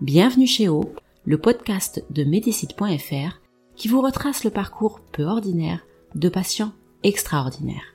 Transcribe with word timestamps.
Bienvenue 0.00 0.48
chez 0.48 0.68
O, 0.68 0.86
le 1.24 1.38
podcast 1.38 2.04
de 2.10 2.24
Médicite.fr 2.24 3.40
qui 3.76 3.86
vous 3.86 4.00
retrace 4.00 4.42
le 4.42 4.50
parcours 4.50 4.98
peu 5.12 5.22
ordinaire 5.22 5.86
de 6.16 6.28
patients 6.28 6.72
extraordinaires. 7.04 7.94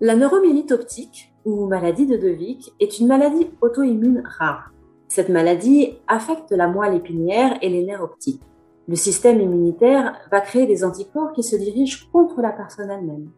La 0.00 0.16
neuromyélite 0.16 0.72
optique, 0.72 1.32
ou 1.44 1.66
maladie 1.66 2.06
de 2.06 2.16
Devic, 2.16 2.72
est 2.80 2.98
une 2.98 3.06
maladie 3.06 3.46
auto-immune 3.60 4.24
rare. 4.24 4.72
Cette 5.06 5.28
maladie 5.28 5.94
affecte 6.08 6.50
la 6.50 6.66
moelle 6.66 6.96
épinière 6.96 7.56
et 7.62 7.68
les 7.68 7.84
nerfs 7.84 8.02
optiques. 8.02 8.42
Le 8.88 8.96
système 8.96 9.40
immunitaire 9.40 10.16
va 10.32 10.40
créer 10.40 10.66
des 10.66 10.82
anticorps 10.82 11.32
qui 11.32 11.44
se 11.44 11.54
dirigent 11.54 12.08
contre 12.12 12.42
la 12.42 12.50
personne 12.50 12.90
elle-même. 12.90 13.30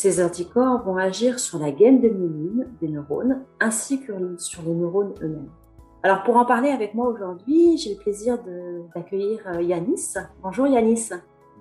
Ces 0.00 0.22
anticorps 0.22 0.84
vont 0.84 0.96
agir 0.96 1.40
sur 1.40 1.58
la 1.58 1.72
gaine 1.72 2.00
de 2.00 2.08
myéline 2.08 2.68
des 2.80 2.86
neurones 2.86 3.42
ainsi 3.58 4.00
que 4.00 4.12
sur 4.38 4.62
les 4.62 4.72
neurones 4.72 5.12
eux-mêmes. 5.20 5.50
Alors 6.04 6.22
pour 6.22 6.36
en 6.36 6.44
parler 6.44 6.68
avec 6.68 6.94
moi 6.94 7.08
aujourd'hui, 7.08 7.76
j'ai 7.78 7.94
le 7.94 7.96
plaisir 7.96 8.38
d'accueillir 8.94 9.40
euh, 9.48 9.60
Yanis. 9.60 10.14
Bonjour 10.40 10.68
Yanis. 10.68 11.08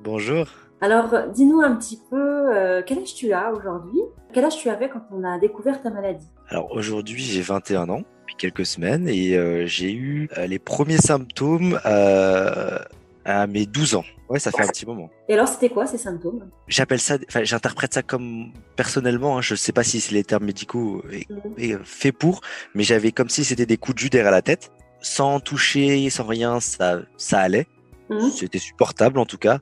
Bonjour. 0.04 0.46
Alors 0.82 1.08
dis-nous 1.34 1.62
un 1.62 1.76
petit 1.78 2.00
peu 2.12 2.56
euh, 2.56 2.84
quel 2.86 3.00
âge 3.00 3.16
tu 3.16 3.34
as 3.34 3.52
aujourd'hui? 3.52 4.02
Quel 4.34 4.46
âge 4.46 4.58
tu 4.58 4.70
avais 4.70 4.88
quand 4.88 5.02
on 5.12 5.24
a 5.24 5.40
découvert 5.40 5.82
ta 5.82 5.90
maladie? 5.90 6.28
Alors 6.50 6.72
aujourd'hui 6.74 7.24
j'ai 7.24 7.42
21 7.42 7.90
ans, 7.90 8.04
depuis 8.22 8.36
quelques 8.36 8.68
semaines, 8.68 9.10
et 9.10 9.36
euh, 9.36 9.66
j'ai 9.66 9.92
eu 9.92 10.30
les 10.46 10.60
premiers 10.60 10.98
symptômes 10.98 11.80
à 11.84 13.48
mes 13.48 13.66
12 13.66 13.96
ans. 13.96 14.06
Ouais, 14.30 14.40
ça 14.40 14.52
fait 14.52 14.64
un 14.64 14.68
petit 14.68 14.86
moment. 14.86 15.10
Et 15.30 15.34
alors, 15.34 15.48
c'était 15.48 15.70
quoi 15.70 15.88
ces 15.88 15.98
symptômes? 15.98 16.50
J'appelle 16.68 17.00
ça, 17.00 17.18
enfin, 17.30 17.44
j'interprète 17.44 17.94
ça 17.94 18.04
comme 18.04 18.52
personnellement. 18.76 19.38
Hein, 19.38 19.42
je 19.42 19.56
sais 19.56 19.72
pas 19.72 19.84
si 19.84 20.02
c'est 20.02 20.14
les 20.14 20.24
termes 20.24 20.46
médicaux 20.46 21.04
et, 21.12 21.26
mhm. 21.30 21.84
fait 21.84 22.12
pour, 22.12 22.42
mais 22.76 22.84
j'avais 22.84 23.12
comme 23.12 23.30
si 23.30 23.44
c'était 23.44 23.66
des 23.66 23.78
coups 23.78 23.96
de 23.96 24.00
jus 24.00 24.10
derrière 24.10 24.32
la 24.32 24.42
tête, 24.42 24.72
sans 25.02 25.40
toucher, 25.40 26.10
sans 26.10 26.26
rien, 26.26 26.60
ça, 26.60 27.02
ça 27.16 27.40
allait. 27.40 27.68
Mhm. 28.10 28.30
C'était 28.32 28.60
supportable 28.60 29.18
en 29.20 29.26
tout 29.26 29.38
cas. 29.38 29.60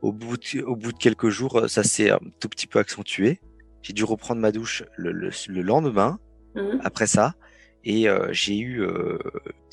Au 0.00 0.12
bout 0.12 0.36
de, 0.36 0.62
au 0.62 0.76
bout 0.76 0.92
de 0.92 0.98
quelques 0.98 1.28
jours, 1.28 1.68
ça 1.68 1.82
s'est 1.82 2.10
un 2.10 2.20
tout 2.40 2.48
petit 2.48 2.66
peu 2.66 2.78
accentué. 2.78 3.40
J'ai 3.82 3.92
dû 3.92 4.04
reprendre 4.04 4.40
ma 4.40 4.52
douche 4.52 4.84
le, 4.96 5.12
le, 5.12 5.62
lendemain. 5.62 6.18
Mhm. 6.54 6.80
Après 6.84 7.08
ça, 7.08 7.34
et 7.82 8.08
euh, 8.08 8.28
j'ai 8.30 8.56
eu 8.56 8.80
euh, 8.80 9.18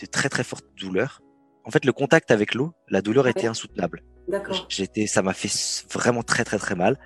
de 0.02 0.06
très 0.08 0.30
très 0.30 0.44
fortes 0.44 0.66
douleurs 0.78 1.22
en 1.64 1.72
fait, 1.72 1.86
le 1.86 1.94
contact 1.94 2.31
avec 2.31 2.53
l'eau, 2.53 2.73
la 2.89 3.02
douleur 3.02 3.28
était 3.28 3.47
insoutenable. 3.47 4.03
D'accord. 4.27 4.66
J'étais, 4.69 5.08
ça 5.08 5.22
m'a 5.22 5.33
fait 5.33 5.52
vraiment 5.91 6.23
très 6.23 6.44
très 6.44 6.58
très 6.58 6.75
mal, 6.75 6.97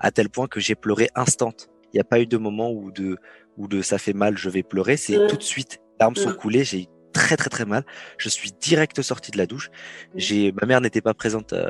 à 0.00 0.10
tel 0.10 0.28
point 0.28 0.48
que 0.48 0.60
j'ai 0.60 0.74
pleuré 0.74 1.08
instant. 1.14 1.52
Il 1.92 1.96
n'y 1.96 2.00
a 2.00 2.04
pas 2.04 2.20
eu 2.20 2.26
de 2.26 2.36
moment 2.36 2.70
où 2.70 2.90
de 2.90 3.18
où 3.58 3.68
de 3.68 3.82
ça 3.82 3.98
fait 3.98 4.14
mal, 4.14 4.38
je 4.38 4.48
vais 4.48 4.62
pleurer. 4.62 4.96
C'est 4.96 5.26
tout 5.26 5.36
de 5.36 5.42
suite, 5.42 5.80
larmes 6.00 6.16
sont 6.16 6.32
coulées, 6.32 6.64
j'ai 6.64 6.82
eu 6.82 6.86
très 7.12 7.36
très 7.36 7.50
très 7.50 7.64
mal. 7.64 7.84
Je 8.16 8.28
suis 8.28 8.52
direct 8.60 9.00
sorti 9.02 9.30
de 9.30 9.38
la 9.38 9.46
douche. 9.46 9.70
J'ai, 10.14 10.52
ma 10.52 10.66
mère 10.66 10.80
n'était 10.80 11.02
pas 11.02 11.14
présente 11.14 11.52
euh, 11.52 11.68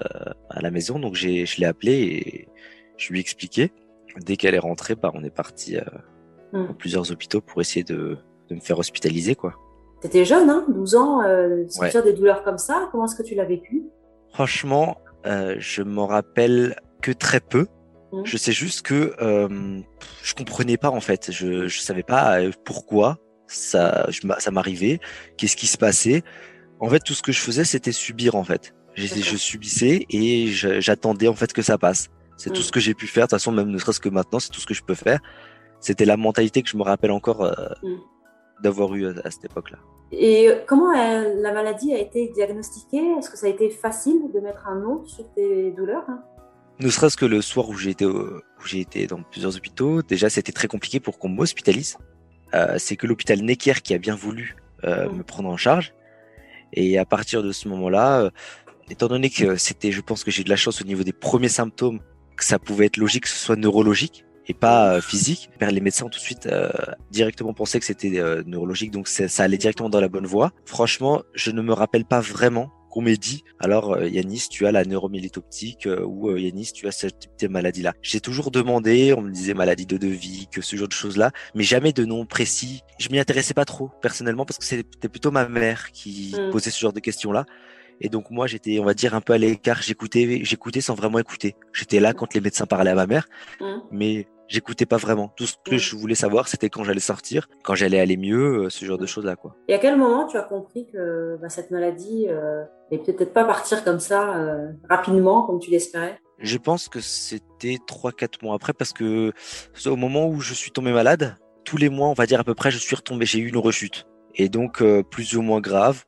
à, 0.50 0.62
la 0.62 0.70
maison, 0.70 0.98
donc 0.98 1.14
j'ai, 1.14 1.46
je 1.46 1.60
l'ai 1.60 1.66
appelée 1.66 1.92
et 1.92 2.48
je 2.96 3.12
lui 3.12 3.18
ai 3.18 3.20
expliqué. 3.20 3.72
Dès 4.24 4.36
qu'elle 4.36 4.54
est 4.54 4.60
rentrée, 4.60 4.94
bah, 4.94 5.10
on 5.14 5.24
est 5.24 5.30
parti 5.30 5.76
euh, 5.76 5.82
dans 6.52 6.74
plusieurs 6.74 7.10
hôpitaux 7.10 7.40
pour 7.40 7.60
essayer 7.60 7.82
de, 7.82 8.18
de 8.48 8.54
me 8.54 8.60
faire 8.60 8.78
hospitaliser, 8.78 9.34
quoi. 9.34 9.54
T'étais 10.00 10.24
jeune, 10.24 10.50
hein 10.50 10.66
12 10.68 10.94
ans, 10.96 11.22
euh, 11.22 11.64
sentir 11.68 12.02
des 12.02 12.12
douleurs 12.12 12.42
comme 12.42 12.58
ça, 12.58 12.88
comment 12.90 13.04
est-ce 13.06 13.14
que 13.14 13.22
tu 13.22 13.34
l'as 13.34 13.44
vécu? 13.44 13.84
Franchement, 14.32 14.98
euh, 15.26 15.56
je 15.58 15.82
m'en 15.82 16.06
rappelle 16.06 16.76
que 17.02 17.12
très 17.12 17.40
peu. 17.40 17.66
Mmh. 18.12 18.22
Je 18.24 18.36
sais 18.36 18.52
juste 18.52 18.82
que 18.82 19.14
euh, 19.20 19.80
je 20.22 20.34
comprenais 20.34 20.76
pas 20.76 20.90
en 20.90 21.00
fait. 21.00 21.30
Je 21.30 21.66
je 21.68 21.80
savais 21.80 22.02
pas 22.02 22.40
euh, 22.40 22.50
pourquoi 22.64 23.18
ça 23.46 24.08
ça 24.38 24.50
m'arrivait, 24.50 25.00
qu'est-ce 25.36 25.56
qui 25.56 25.66
se 25.66 25.78
passait. 25.78 26.22
En 26.80 26.88
fait, 26.88 27.00
tout 27.00 27.14
ce 27.14 27.22
que 27.22 27.32
je 27.32 27.40
faisais, 27.40 27.64
c'était 27.64 27.92
subir 27.92 28.34
en 28.34 28.44
fait. 28.44 28.74
Je, 28.94 29.06
je 29.06 29.36
subissais 29.36 30.04
et 30.10 30.48
j'attendais 30.48 31.28
en 31.28 31.34
fait 31.34 31.52
que 31.52 31.62
ça 31.62 31.78
passe. 31.78 32.08
C'est 32.36 32.50
tout 32.50 32.60
mmh. 32.60 32.64
ce 32.64 32.72
que 32.72 32.80
j'ai 32.80 32.94
pu 32.94 33.06
faire. 33.06 33.26
De 33.26 33.30
toute 33.30 33.38
façon, 33.38 33.52
même 33.52 33.68
ne 33.68 33.78
serait-ce 33.78 34.00
que 34.00 34.08
maintenant, 34.08 34.40
c'est 34.40 34.50
tout 34.50 34.60
ce 34.60 34.66
que 34.66 34.74
je 34.74 34.82
peux 34.82 34.94
faire. 34.94 35.20
C'était 35.80 36.04
la 36.04 36.16
mentalité 36.16 36.62
que 36.62 36.68
je 36.68 36.76
me 36.76 36.82
rappelle 36.82 37.10
encore 37.10 37.42
euh, 37.42 37.52
mmh 37.82 37.98
d'avoir 38.62 38.94
eu 38.94 39.06
à, 39.06 39.30
cette 39.30 39.44
époque-là. 39.44 39.78
Et 40.12 40.50
comment 40.66 40.90
euh, 40.90 41.34
la 41.40 41.52
maladie 41.52 41.94
a 41.94 41.98
été 41.98 42.28
diagnostiquée? 42.28 43.14
Est-ce 43.18 43.30
que 43.30 43.38
ça 43.38 43.46
a 43.46 43.50
été 43.50 43.70
facile 43.70 44.30
de 44.32 44.40
mettre 44.40 44.68
un 44.68 44.78
nom 44.78 45.04
sur 45.06 45.32
tes 45.32 45.70
douleurs 45.72 46.04
hein? 46.08 46.22
Ne 46.80 46.90
serait-ce 46.90 47.16
que 47.16 47.26
le 47.26 47.42
soir 47.42 47.68
où 47.68 47.74
j'ai 47.74 47.90
été, 47.90 48.06
été 48.72 49.06
dans 49.06 49.22
plusieurs 49.22 49.56
hôpitaux, 49.56 50.02
déjà 50.02 50.28
c'était 50.28 50.52
très 50.52 50.68
compliqué 50.68 50.98
pour 51.00 51.18
qu'on 51.18 51.28
m'hospitalise. 51.28 51.96
Euh, 52.54 52.74
c'est 52.78 52.96
que 52.96 53.06
l'hôpital 53.06 53.40
Necker 53.40 53.74
qui 53.82 53.94
a 53.94 53.98
bien 53.98 54.16
voulu 54.16 54.56
euh, 54.84 55.08
mmh. 55.08 55.16
me 55.16 55.22
prendre 55.22 55.48
en 55.48 55.56
charge. 55.56 55.94
Et 56.72 56.98
à 56.98 57.04
partir 57.04 57.42
de 57.42 57.52
ce 57.52 57.68
moment-là, 57.68 58.22
euh, 58.22 58.30
étant 58.90 59.06
donné 59.06 59.30
que 59.30 59.56
c'était, 59.56 59.92
je 59.92 60.00
pense 60.00 60.24
que 60.24 60.30
j'ai 60.30 60.42
de 60.42 60.48
la 60.48 60.56
chance 60.56 60.80
au 60.80 60.84
niveau 60.84 61.04
des 61.04 61.12
premiers 61.12 61.48
symptômes, 61.48 62.00
que 62.36 62.44
ça 62.44 62.58
pouvait 62.58 62.86
être 62.86 62.96
logique 62.96 63.24
que 63.24 63.28
ce 63.28 63.36
soit 63.36 63.56
neurologique, 63.56 64.24
et 64.46 64.54
pas 64.54 64.94
euh, 64.94 65.00
physique. 65.00 65.50
Les 65.60 65.80
médecins 65.80 66.06
ont 66.06 66.10
tout 66.10 66.18
de 66.18 66.24
suite 66.24 66.46
euh, 66.46 66.70
directement 67.10 67.54
pensé 67.54 67.78
que 67.78 67.86
c'était 67.86 68.18
euh, 68.18 68.42
neurologique, 68.46 68.90
donc 68.90 69.08
ça 69.08 69.42
allait 69.42 69.58
directement 69.58 69.88
dans 69.88 70.00
la 70.00 70.08
bonne 70.08 70.26
voie. 70.26 70.52
Franchement, 70.64 71.22
je 71.34 71.50
ne 71.50 71.62
me 71.62 71.72
rappelle 71.72 72.04
pas 72.04 72.20
vraiment 72.20 72.70
qu'on 72.90 73.00
m'ait 73.00 73.16
dit 73.16 73.42
alors 73.58 74.02
Yanis 74.04 74.48
tu 74.50 74.66
as 74.66 74.72
la 74.72 74.84
neuromyélite 74.84 75.38
optique 75.38 75.88
ou 76.04 76.36
Yanis 76.36 76.72
tu 76.74 76.86
as 76.86 76.92
cette 76.92 77.20
type 77.20 77.30
de 77.40 77.48
maladie 77.48 77.80
là. 77.80 77.94
J'ai 78.02 78.20
toujours 78.20 78.50
demandé, 78.50 79.14
on 79.16 79.22
me 79.22 79.30
disait 79.30 79.54
maladie 79.54 79.86
de 79.86 79.96
devis, 79.96 80.46
que 80.52 80.60
ce 80.60 80.76
genre 80.76 80.88
de 80.88 80.92
choses 80.92 81.16
là, 81.16 81.30
mais 81.54 81.62
jamais 81.62 81.94
de 81.94 82.04
nom 82.04 82.26
précis. 82.26 82.82
Je 82.98 83.08
m'y 83.08 83.18
intéressais 83.18 83.54
pas 83.54 83.64
trop 83.64 83.90
personnellement 84.02 84.44
parce 84.44 84.58
que 84.58 84.64
c'était 84.66 85.08
plutôt 85.08 85.30
ma 85.30 85.48
mère 85.48 85.90
qui 85.92 86.34
mmh. 86.36 86.50
posait 86.50 86.70
ce 86.70 86.80
genre 86.80 86.92
de 86.92 87.00
questions 87.00 87.32
là. 87.32 87.46
Et 88.02 88.08
donc 88.08 88.30
moi 88.30 88.46
j'étais, 88.46 88.78
on 88.80 88.84
va 88.84 88.94
dire, 88.94 89.14
un 89.14 89.20
peu 89.20 89.32
à 89.32 89.38
l'écart. 89.38 89.80
J'écoutais, 89.80 90.40
j'écoutais 90.42 90.82
sans 90.82 90.94
vraiment 90.94 91.18
écouter. 91.18 91.54
J'étais 91.72 92.00
là 92.00 92.12
quand 92.12 92.34
les 92.34 92.40
médecins 92.40 92.66
parlaient 92.66 92.90
à 92.90 92.94
ma 92.94 93.06
mère, 93.06 93.28
mmh. 93.60 93.64
mais 93.92 94.26
j'écoutais 94.48 94.86
pas 94.86 94.96
vraiment. 94.96 95.32
Tout 95.36 95.46
ce 95.46 95.54
que 95.64 95.78
je 95.78 95.96
voulais 95.96 96.16
savoir, 96.16 96.48
c'était 96.48 96.68
quand 96.68 96.82
j'allais 96.82 97.00
sortir, 97.00 97.48
quand 97.62 97.76
j'allais 97.76 98.00
aller 98.00 98.16
mieux, 98.16 98.64
euh, 98.64 98.70
ce 98.70 98.84
genre 98.84 98.98
de 98.98 99.06
choses 99.06 99.24
là, 99.24 99.36
quoi. 99.36 99.54
Et 99.68 99.74
à 99.74 99.78
quel 99.78 99.96
moment 99.96 100.26
tu 100.26 100.36
as 100.36 100.42
compris 100.42 100.88
que 100.92 101.38
bah, 101.40 101.48
cette 101.48 101.70
maladie 101.70 102.26
euh, 102.28 102.64
peut-être 102.90 103.32
pas 103.32 103.44
partir 103.44 103.84
comme 103.84 104.00
ça 104.00 104.36
euh, 104.36 104.72
rapidement 104.90 105.42
comme 105.42 105.60
tu 105.60 105.70
l'espérais? 105.70 106.18
Je 106.40 106.58
pense 106.58 106.88
que 106.88 107.00
c'était 107.00 107.78
trois 107.86 108.10
quatre 108.10 108.42
mois 108.42 108.56
après 108.56 108.72
parce 108.72 108.92
que 108.92 109.32
au 109.86 109.96
moment 109.96 110.26
où 110.26 110.40
je 110.40 110.54
suis 110.54 110.72
tombé 110.72 110.92
malade, 110.92 111.36
tous 111.64 111.76
les 111.76 111.88
mois, 111.88 112.08
on 112.08 112.14
va 112.14 112.26
dire 112.26 112.40
à 112.40 112.44
peu 112.44 112.54
près, 112.54 112.72
je 112.72 112.78
suis 112.78 112.96
retombé, 112.96 113.26
j'ai 113.26 113.38
eu 113.38 113.48
une 113.48 113.58
rechute 113.58 114.06
et 114.34 114.48
donc 114.48 114.82
euh, 114.82 115.02
plus 115.02 115.36
ou 115.36 115.42
moins 115.42 115.60
grave. 115.60 116.04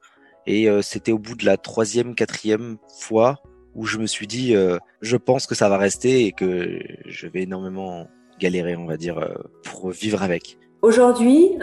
Et 0.46 0.68
euh, 0.68 0.82
c'était 0.82 1.12
au 1.12 1.18
bout 1.18 1.36
de 1.36 1.44
la 1.44 1.56
troisième, 1.56 2.14
quatrième 2.14 2.76
fois 3.00 3.40
où 3.74 3.86
je 3.86 3.98
me 3.98 4.06
suis 4.06 4.26
dit, 4.26 4.54
euh, 4.54 4.78
je 5.00 5.16
pense 5.16 5.46
que 5.46 5.54
ça 5.54 5.68
va 5.68 5.78
rester 5.78 6.26
et 6.26 6.32
que 6.32 6.80
je 7.06 7.26
vais 7.26 7.42
énormément 7.42 8.06
galérer, 8.38 8.76
on 8.76 8.86
va 8.86 8.96
dire, 8.96 9.18
euh, 9.18 9.34
pour 9.64 9.90
vivre 9.90 10.22
avec. 10.22 10.58
Aujourd'hui, 10.82 11.58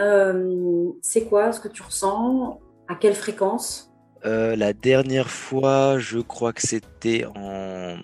c'est 1.00 1.24
quoi 1.26 1.52
ce 1.52 1.60
que 1.60 1.68
tu 1.68 1.82
ressens? 1.82 2.60
À 2.88 2.96
quelle 2.96 3.14
fréquence? 3.14 3.88
La 4.24 4.72
dernière 4.72 5.30
fois, 5.30 5.98
je 5.98 6.18
crois 6.18 6.52
que 6.52 6.62
c'était 6.62 7.24
en 7.36 7.96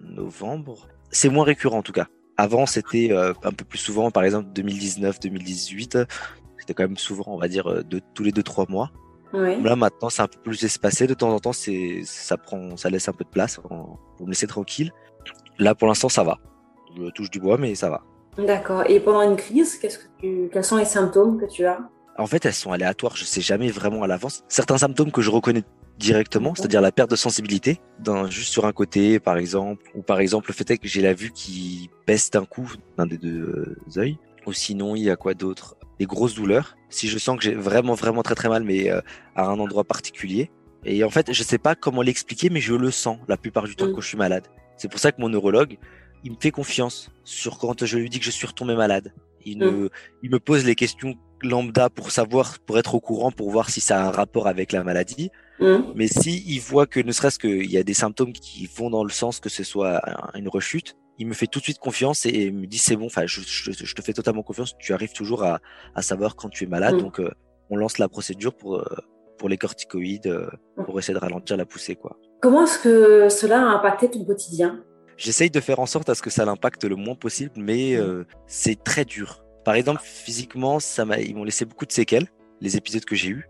novembre. 0.00 0.88
C'est 1.10 1.28
moins 1.28 1.44
récurrent 1.44 1.78
en 1.78 1.82
tout 1.82 1.92
cas. 1.92 2.06
Avant, 2.38 2.64
c'était 2.64 3.12
un 3.12 3.52
peu 3.52 3.64
plus 3.66 3.78
souvent, 3.78 4.10
par 4.10 4.24
exemple 4.24 4.48
2019, 4.54 5.20
2018. 5.20 5.98
C'était 6.58 6.72
quand 6.72 6.84
même 6.84 6.96
souvent, 6.96 7.24
on 7.26 7.38
va 7.38 7.48
dire, 7.48 7.84
de, 7.84 8.00
tous 8.14 8.22
les 8.22 8.32
deux 8.32 8.42
trois 8.42 8.64
Là 9.32 9.76
maintenant 9.76 10.10
c'est 10.10 10.22
un 10.22 10.28
peu 10.28 10.38
plus 10.40 10.64
espacé. 10.64 11.06
De 11.06 11.14
temps 11.14 11.30
en 11.30 11.38
temps 11.38 11.52
c'est 11.52 12.02
ça 12.04 12.36
prend 12.36 12.76
ça 12.76 12.90
laisse 12.90 13.08
un 13.08 13.12
peu 13.12 13.24
de 13.24 13.30
place 13.30 13.56
pour 13.56 13.98
me 14.20 14.28
laisser 14.28 14.46
tranquille. 14.46 14.92
Là 15.58 15.74
pour 15.74 15.88
l'instant 15.88 16.08
ça 16.08 16.22
va. 16.22 16.38
Je 16.96 17.10
touche 17.10 17.30
du 17.30 17.40
bois 17.40 17.58
mais 17.58 17.74
ça 17.74 17.90
va. 17.90 18.02
D'accord. 18.38 18.84
Et 18.88 18.98
pendant 18.98 19.22
une 19.22 19.36
crise, 19.36 19.76
qu'est-ce 19.76 19.98
que 19.98 20.06
tu... 20.18 20.48
quels 20.52 20.64
sont 20.64 20.76
les 20.76 20.86
symptômes 20.86 21.38
que 21.38 21.44
tu 21.44 21.66
as? 21.66 21.80
En 22.18 22.26
fait, 22.26 22.44
elles 22.46 22.54
sont 22.54 22.72
aléatoires. 22.72 23.14
Je 23.16 23.24
sais 23.24 23.42
jamais 23.42 23.70
vraiment 23.70 24.02
à 24.02 24.06
l'avance. 24.06 24.42
Certains 24.48 24.78
symptômes 24.78 25.12
que 25.12 25.20
je 25.20 25.30
reconnais 25.30 25.64
directement, 25.98 26.54
c'est-à-dire 26.54 26.80
la 26.80 26.92
perte 26.92 27.10
de 27.10 27.16
sensibilité, 27.16 27.80
juste 28.28 28.52
sur 28.52 28.64
un 28.64 28.72
côté, 28.72 29.20
par 29.20 29.36
exemple, 29.36 29.84
ou 29.94 30.02
par 30.02 30.20
exemple 30.20 30.48
le 30.48 30.54
fait 30.54 30.70
est 30.70 30.78
que 30.78 30.88
j'ai 30.88 31.02
la 31.02 31.12
vue 31.12 31.30
qui 31.30 31.90
baisse 32.06 32.30
d'un 32.30 32.44
coup 32.44 32.72
d'un 32.96 33.06
des 33.06 33.18
deux 33.18 33.76
yeux. 33.94 34.16
Ou 34.46 34.52
sinon, 34.52 34.96
il 34.96 35.02
y 35.02 35.10
a 35.10 35.16
quoi 35.16 35.34
d'autre? 35.34 35.76
Des 36.02 36.06
grosses 36.14 36.34
douleurs. 36.34 36.76
Si 36.90 37.08
je 37.08 37.16
sens 37.18 37.36
que 37.38 37.44
j'ai 37.44 37.54
vraiment 37.54 37.94
vraiment 37.94 38.22
très 38.22 38.34
très 38.34 38.48
mal, 38.48 38.62
mais 38.64 38.90
euh, 38.90 39.00
à 39.36 39.46
un 39.46 39.58
endroit 39.58 39.84
particulier. 39.84 40.50
Et 40.84 41.04
en 41.04 41.10
fait, 41.10 41.32
je 41.32 41.42
sais 41.44 41.58
pas 41.58 41.74
comment 41.76 42.02
l'expliquer, 42.02 42.50
mais 42.50 42.60
je 42.60 42.74
le 42.74 42.90
sens 42.90 43.18
la 43.28 43.36
plupart 43.36 43.64
du 43.70 43.76
temps 43.76 43.86
Mm. 43.86 43.92
quand 43.94 44.00
je 44.00 44.08
suis 44.08 44.16
malade. 44.26 44.46
C'est 44.76 44.90
pour 44.90 44.98
ça 44.98 45.12
que 45.12 45.20
mon 45.20 45.28
neurologue, 45.28 45.78
il 46.24 46.32
me 46.32 46.36
fait 46.40 46.50
confiance 46.50 47.10
sur 47.24 47.58
quand 47.58 47.84
je 47.84 47.96
lui 47.98 48.08
dis 48.10 48.18
que 48.18 48.24
je 48.24 48.30
suis 48.32 48.46
retombé 48.48 48.74
malade. 48.74 49.12
Il, 49.44 49.58
me 49.58 50.38
pose 50.38 50.64
les 50.64 50.74
questions 50.74 51.14
lambda 51.42 51.88
pour 51.90 52.10
savoir, 52.12 52.58
pour 52.66 52.78
être 52.78 52.94
au 52.94 53.00
courant, 53.00 53.30
pour 53.32 53.50
voir 53.50 53.70
si 53.70 53.80
ça 53.80 53.94
a 54.02 54.08
un 54.08 54.10
rapport 54.10 54.46
avec 54.48 54.72
la 54.72 54.82
maladie. 54.84 55.30
Hum, 55.60 55.92
Mais 55.94 56.08
si 56.08 56.42
il 56.46 56.60
voit 56.60 56.86
que 56.86 57.00
ne 57.00 57.12
serait-ce 57.12 57.38
qu'il 57.38 57.70
y 57.70 57.76
a 57.76 57.82
des 57.84 57.94
symptômes 57.94 58.32
qui 58.32 58.68
vont 58.76 58.90
dans 58.90 59.04
le 59.04 59.10
sens 59.10 59.38
que 59.40 59.48
ce 59.48 59.62
soit 59.64 60.00
un- 60.08 60.38
une 60.38 60.48
rechute, 60.48 60.96
il 61.18 61.26
me 61.26 61.34
fait 61.34 61.46
tout 61.46 61.58
de 61.58 61.64
suite 61.64 61.78
confiance 61.78 62.26
et, 62.26 62.30
et 62.30 62.50
me 62.50 62.66
dit 62.66 62.78
c'est 62.78 62.96
bon. 62.96 63.06
Enfin, 63.06 63.26
je, 63.26 63.40
je- 63.40 63.72
je 63.72 63.94
te 63.94 64.02
fais 64.02 64.12
totalement 64.12 64.42
confiance. 64.42 64.74
Tu 64.78 64.92
arrives 64.92 65.12
toujours 65.12 65.44
à, 65.44 65.60
à 65.94 66.02
savoir 66.02 66.36
quand 66.36 66.48
tu 66.48 66.64
es 66.64 66.66
malade. 66.66 66.94
Mm. 66.96 67.00
Donc, 67.00 67.20
euh, 67.20 67.30
on 67.70 67.76
lance 67.76 67.98
la 67.98 68.08
procédure 68.08 68.54
pour 68.54 68.76
euh, 68.76 68.84
pour 69.38 69.48
les 69.48 69.56
corticoïdes 69.58 70.26
euh, 70.26 70.48
pour 70.84 70.98
essayer 70.98 71.14
de 71.14 71.18
ralentir 71.18 71.56
la 71.56 71.64
poussée, 71.66 71.96
quoi. 71.96 72.16
Comment 72.40 72.64
est-ce 72.64 72.78
que 72.78 73.28
cela 73.28 73.60
a 73.60 73.64
impacté 73.74 74.10
ton 74.10 74.24
quotidien? 74.24 74.82
J'essaye 75.16 75.50
de 75.50 75.60
faire 75.60 75.78
en 75.78 75.86
sorte 75.86 76.08
à 76.08 76.14
ce 76.14 76.22
que 76.22 76.30
ça 76.30 76.44
l'impacte 76.44 76.84
le 76.84 76.96
moins 76.96 77.14
possible, 77.14 77.52
mais 77.56 77.94
euh, 77.94 78.24
c'est 78.46 78.82
très 78.82 79.04
dur. 79.04 79.44
Par 79.64 79.74
exemple, 79.74 80.00
physiquement, 80.02 80.80
ça 80.80 81.04
m'a, 81.04 81.18
ils 81.20 81.34
m'ont 81.36 81.44
laissé 81.44 81.64
beaucoup 81.64 81.86
de 81.86 81.92
séquelles. 81.92 82.26
Les 82.60 82.76
épisodes 82.76 83.04
que 83.04 83.14
j'ai 83.14 83.28
eus. 83.28 83.48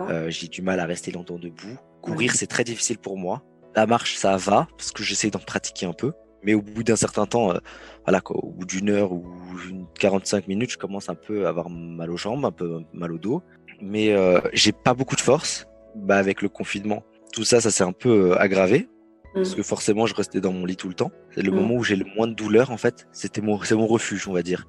Euh, 0.00 0.30
j'ai 0.30 0.48
du 0.48 0.62
mal 0.62 0.78
à 0.80 0.86
rester 0.86 1.10
longtemps 1.12 1.38
debout. 1.38 1.76
Courir, 2.00 2.32
c'est 2.34 2.46
très 2.46 2.64
difficile 2.64 2.98
pour 2.98 3.16
moi. 3.18 3.42
La 3.76 3.86
marche, 3.86 4.16
ça 4.16 4.36
va, 4.36 4.68
parce 4.78 4.92
que 4.92 5.02
j'essaie 5.02 5.30
d'en 5.30 5.38
pratiquer 5.40 5.86
un 5.86 5.92
peu. 5.92 6.12
Mais 6.44 6.54
au 6.54 6.62
bout 6.62 6.82
d'un 6.82 6.96
certain 6.96 7.26
temps, 7.26 7.52
euh, 7.52 7.58
voilà, 8.04 8.20
quoi, 8.20 8.36
au 8.36 8.50
bout 8.50 8.66
d'une 8.66 8.90
heure 8.90 9.12
ou 9.12 9.24
une 9.68 9.86
45 9.98 10.46
minutes, 10.48 10.70
je 10.72 10.78
commence 10.78 11.08
un 11.08 11.14
peu 11.14 11.46
à 11.46 11.48
avoir 11.48 11.70
mal 11.70 12.10
aux 12.10 12.16
jambes, 12.16 12.44
un 12.44 12.52
peu 12.52 12.80
mal 12.92 13.12
au 13.12 13.18
dos. 13.18 13.42
Mais 13.80 14.12
euh, 14.12 14.40
j'ai 14.52 14.72
pas 14.72 14.94
beaucoup 14.94 15.16
de 15.16 15.20
force. 15.20 15.66
Bah, 15.96 16.16
avec 16.16 16.42
le 16.42 16.48
confinement, 16.48 17.02
tout 17.32 17.44
ça, 17.44 17.60
ça 17.60 17.70
s'est 17.70 17.84
un 17.84 17.92
peu 17.92 18.32
euh, 18.32 18.38
aggravé. 18.40 18.88
Parce 19.34 19.50
Hum, 19.50 19.56
que 19.56 19.62
forcément, 19.64 20.06
je 20.06 20.14
restais 20.14 20.40
dans 20.40 20.52
mon 20.52 20.64
lit 20.64 20.76
tout 20.76 20.88
le 20.88 20.94
temps. 20.94 21.10
C'est 21.34 21.42
le 21.42 21.50
Mm. 21.50 21.54
moment 21.56 21.74
où 21.74 21.82
j'ai 21.82 21.96
le 21.96 22.04
moins 22.16 22.28
de 22.28 22.34
douleur, 22.34 22.70
en 22.70 22.76
fait. 22.76 23.08
C'était 23.12 23.40
mon, 23.40 23.60
c'est 23.62 23.74
mon 23.74 23.86
refuge, 23.88 24.28
on 24.28 24.32
va 24.32 24.42
dire 24.42 24.66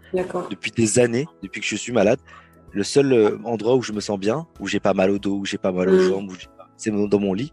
depuis 0.50 0.72
des 0.72 0.98
années, 1.00 1.28
depuis 1.44 1.62
que 1.62 1.68
je 1.68 1.76
suis 1.76 1.92
malade, 1.92 2.20
le 2.72 2.84
seul 2.84 3.38
endroit 3.46 3.76
où 3.76 3.82
je 3.84 3.92
me 3.92 4.00
sens 4.00 4.20
bien, 4.20 4.48
où 4.60 4.68
j'ai 4.68 4.80
pas 4.80 4.94
mal 4.94 5.12
au 5.12 5.20
dos, 5.20 5.36
où 5.38 5.46
j'ai 5.46 5.58
pas 5.60 5.72
mal 5.72 5.90
aux 5.90 5.96
Mm. 5.96 6.00
jambes, 6.00 6.32
c'est 6.78 6.92
dans 6.92 7.20
mon 7.20 7.34
lit. 7.34 7.52